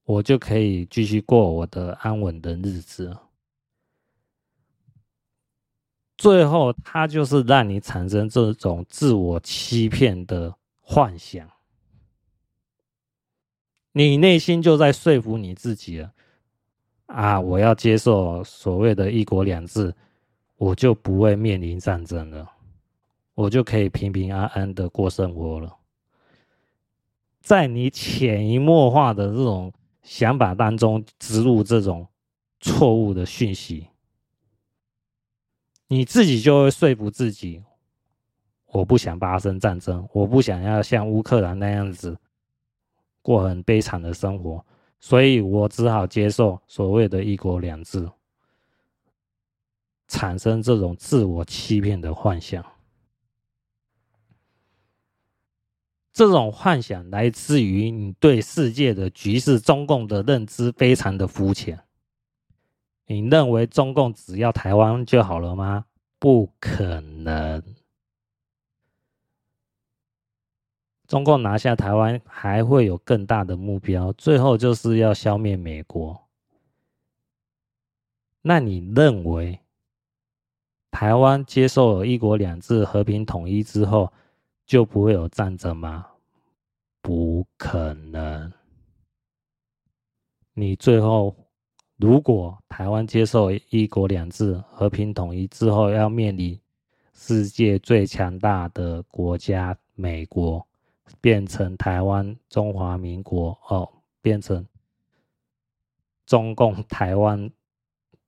[0.04, 3.16] 我就可以继续过我的安稳的日子。
[6.23, 11.51] 最后，他就是让你产生这种自我欺骗的幻想，
[13.90, 16.12] 你内心就在说服你自己了
[17.07, 17.40] 啊！
[17.40, 19.93] 我要接受所谓的一国两制。
[20.59, 22.49] 我就不会面临战争了，
[23.35, 25.77] 我就可以平平安安的过生活了。
[27.40, 29.73] 在你潜移默化的这种
[30.03, 32.07] 想法当中植入这种
[32.61, 33.89] 错误的讯息，
[35.93, 37.62] 你自己就会说服自己：
[38.64, 42.19] 我不想发生战争，我不想要像乌克兰那样子
[43.20, 44.64] 过很悲惨的生活，
[45.01, 48.10] 所以我只好接受所谓的一国两制。
[50.09, 52.64] 产生这种自我欺骗的幻想，
[56.10, 61.78] 这种幻想来自于你对世界的局势、中共的认知非常的肤浅。
[63.06, 65.84] 你认为中共只要台湾就好了吗？
[66.18, 67.62] 不可能。
[71.06, 76.28] 中共拿下台湾还会有更大的目标，最后就是要消灭美国。
[78.40, 79.60] 那你认为
[80.90, 84.10] 台湾接受了一国两制、和平统一之后，
[84.64, 86.06] 就不会有战争吗？
[87.02, 88.52] 不可能。
[90.54, 91.36] 你最后，
[92.02, 96.60] 如果台湾接受一国两制、和平统一之后，要面临
[97.14, 100.66] 世界最强大的国家——美国，
[101.20, 103.88] 变成台湾中华民国哦，
[104.20, 104.66] 变成
[106.26, 107.48] 中共台湾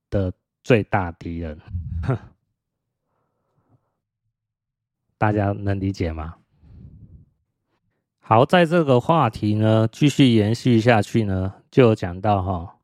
[0.09, 0.31] 的
[0.63, 1.59] 最大敌人。
[5.17, 6.35] 大家能理解吗？
[8.19, 12.74] 好，在这个话题呢，继续延续下去呢，就讲到哈，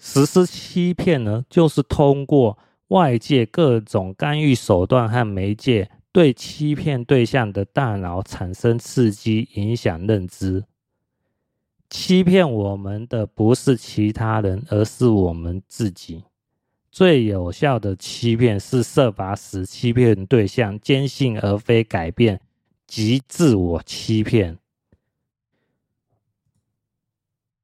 [0.00, 2.58] 实施欺骗呢，就是通过
[2.88, 10.64] 外界各种干预手段和媒介，对欺骗对象的大脑产生刺激，影响认知。
[11.88, 16.24] 欺骗我们的不是其他人，而是我们自己。
[16.90, 22.40] 最有效的欺骗是设法使欺骗对象坚信而非改变，
[22.86, 24.58] 即自我欺骗。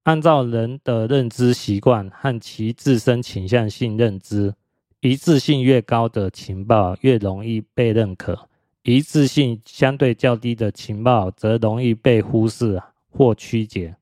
[0.04, 4.54] 按照人的认知习惯和其自身倾向性认知，
[5.00, 8.48] 一致性越高的情报越容易被认可，
[8.82, 13.94] 一致性相对较低的情报则容易被忽视或曲解。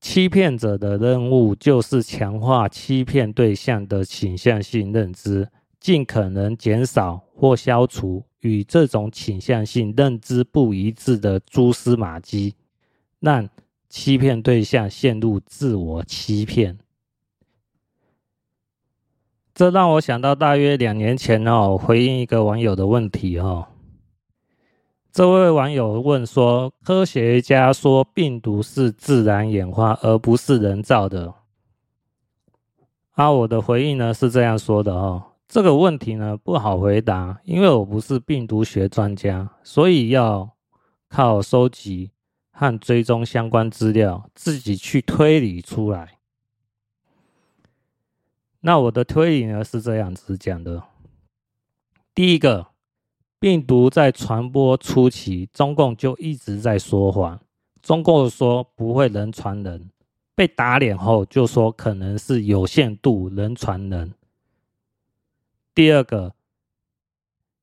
[0.00, 5.48] 欺骗者的任务就是强化欺骗对象的倾向性认知，
[5.78, 12.54] 尽可能减少或消除与这种倾向性认知不一致的蛛丝马迹，
[13.24, 13.48] 让
[13.88, 16.78] 欺骗对象陷入自我欺骗。
[19.54, 23.68] 这让我想到大约两年前哦，回应一个网友的问题哦。
[25.10, 31.32] 这位网友问说：“科学家说病毒是自然演化，而不是人造的。”
[33.14, 40.50] 啊，我的回应呢是这样说的哦：这个问题呢不好回答，因为我不是病毒学专家，所以要
[41.08, 42.10] 靠收集
[42.54, 46.18] 和追踪相关资料，自己去推理出来。
[48.60, 50.84] 那我的推理呢是这样子讲的：
[52.14, 52.68] 第一个。
[53.40, 57.38] 病毒在传播初期，中共就一直在说谎。
[57.82, 59.90] 中共说不会人传人，
[60.34, 64.14] 被打脸后就说可能是有限度人传人。
[65.74, 66.34] 第二个，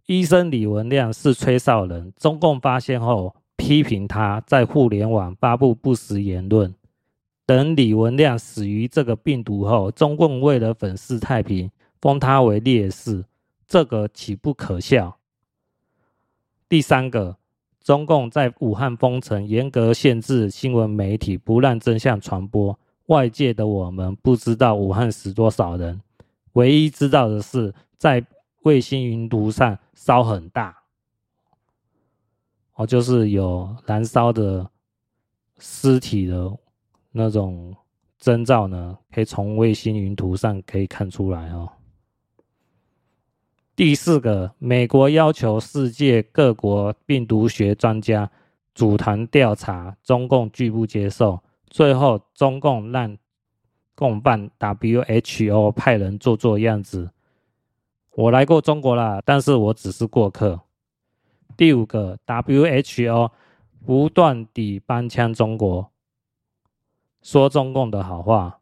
[0.05, 6.73] 医生李文亮是吹哨人，中共发现后批评他在互联网发布不实言论。
[7.45, 11.69] 等李文亮死于这个病毒后，中共为了粉饰太平，
[12.01, 13.23] 封他为烈士，
[13.67, 15.15] 这个岂不可笑？
[16.67, 17.37] 第三个，
[17.83, 22.79] 中共在武汉封城，严格限制新闻媒体，不让真相传播。
[23.05, 26.01] 外界的我们不知道武汉死多少人，
[26.53, 28.25] 唯一知道的是，在
[28.63, 30.80] 卫星云图上烧很大，
[32.85, 34.69] 就是有燃烧的
[35.59, 36.51] 尸体的
[37.11, 37.75] 那种
[38.17, 41.69] 征兆呢，可以从卫星云图上可以看出来哦。
[43.75, 48.29] 第四个，美国要求世界各国病毒学专家
[48.75, 51.41] 组团调查，中共拒不接受。
[51.67, 53.17] 最后，中共让
[53.95, 57.11] 共办 WHO 派人做做样子。
[58.15, 60.59] 我来过中国啦，但是我只是过客。
[61.55, 63.31] 第五个，WHO
[63.85, 65.91] 不断地帮腔中国，
[67.21, 68.59] 说中共的好话，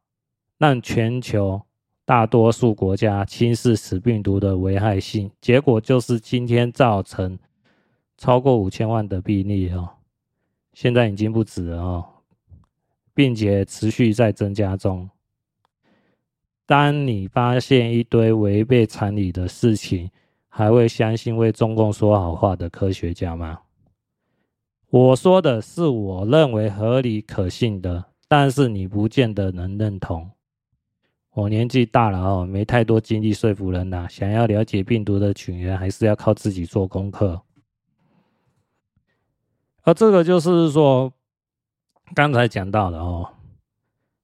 [0.57, 1.61] 让全球。
[2.05, 7.37] 大多数国家轻视此病毒的危害性，结果就是今天造成
[8.17, 9.87] 超过五千万的病例哦，
[10.73, 12.05] 现在已经不止了哦，
[13.13, 15.07] 并且持续在增加中。
[16.65, 20.09] 当你发现一堆违背常理的事情，
[20.59, 23.61] 还会相信为中共说好话的科学家吗？
[24.89, 30.31] 我说的是我认为合理可信的，但是你不见得能认同。
[31.31, 34.05] 我年纪大了哦，没太多精力说服人呐。
[34.09, 37.41] 想要了解病毒的起源，还是要靠自己做功课。
[39.83, 41.13] 而这个就是说，
[42.13, 43.29] 刚才讲到的哦，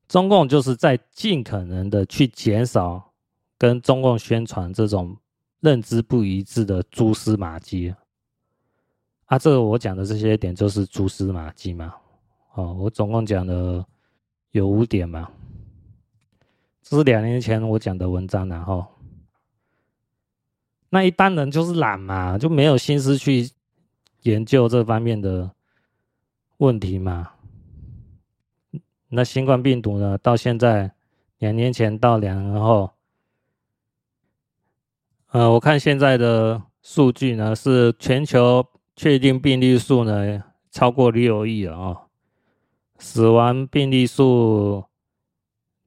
[0.09, 3.13] 中共就是在尽可能的去减少
[3.57, 5.15] 跟中共宣传这种
[5.65, 7.95] 认知不一致的蛛丝马迹。
[9.25, 11.95] 啊，这个我讲的这些点就是蛛丝马迹嘛。
[12.53, 13.83] 哦，我总共讲了
[14.51, 15.27] 有五点嘛。
[16.83, 18.85] 这是两年前我讲的文章，然后
[20.89, 23.49] 那一般人就是懒嘛，就没有心思去
[24.21, 25.49] 研究这方面的
[26.57, 27.31] 问题嘛。
[29.09, 30.93] 那新冠病毒呢，到现在
[31.39, 32.91] 两年前到两年后，
[35.35, 40.41] 呃，我看现在的数据呢，是全球确定病例数呢
[40.71, 42.07] 超过六亿了哦，
[42.99, 44.85] 死亡病例数。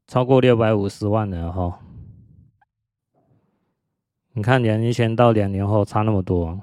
[0.07, 1.81] 超过六百五十万人哈，
[4.33, 6.63] 你看两年前到两年后差那么多，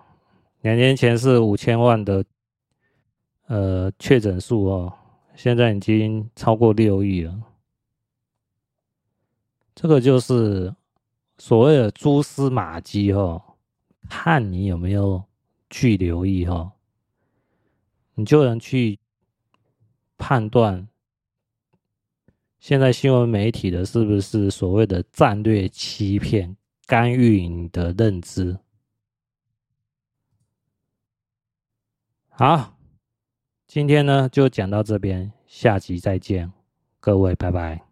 [0.61, 2.25] 两年前是五千万的
[3.47, 4.93] 呃确诊数哦，
[5.35, 7.35] 现在已经超过六亿了，
[9.75, 10.73] 这个就是
[11.37, 13.57] 所谓的蛛丝马迹哦，
[14.09, 15.23] 看你有没有
[15.69, 16.71] 去留意哈，
[18.13, 18.99] 你就能去
[20.17, 20.87] 判断。
[22.57, 26.57] 现在新闻媒体的是不是所谓的战略欺骗、
[26.87, 28.57] 干预你的认知？
[32.29, 32.77] 好，
[33.67, 36.51] 今天呢就讲到这边，下集再见，
[36.99, 37.84] 各位拜拜。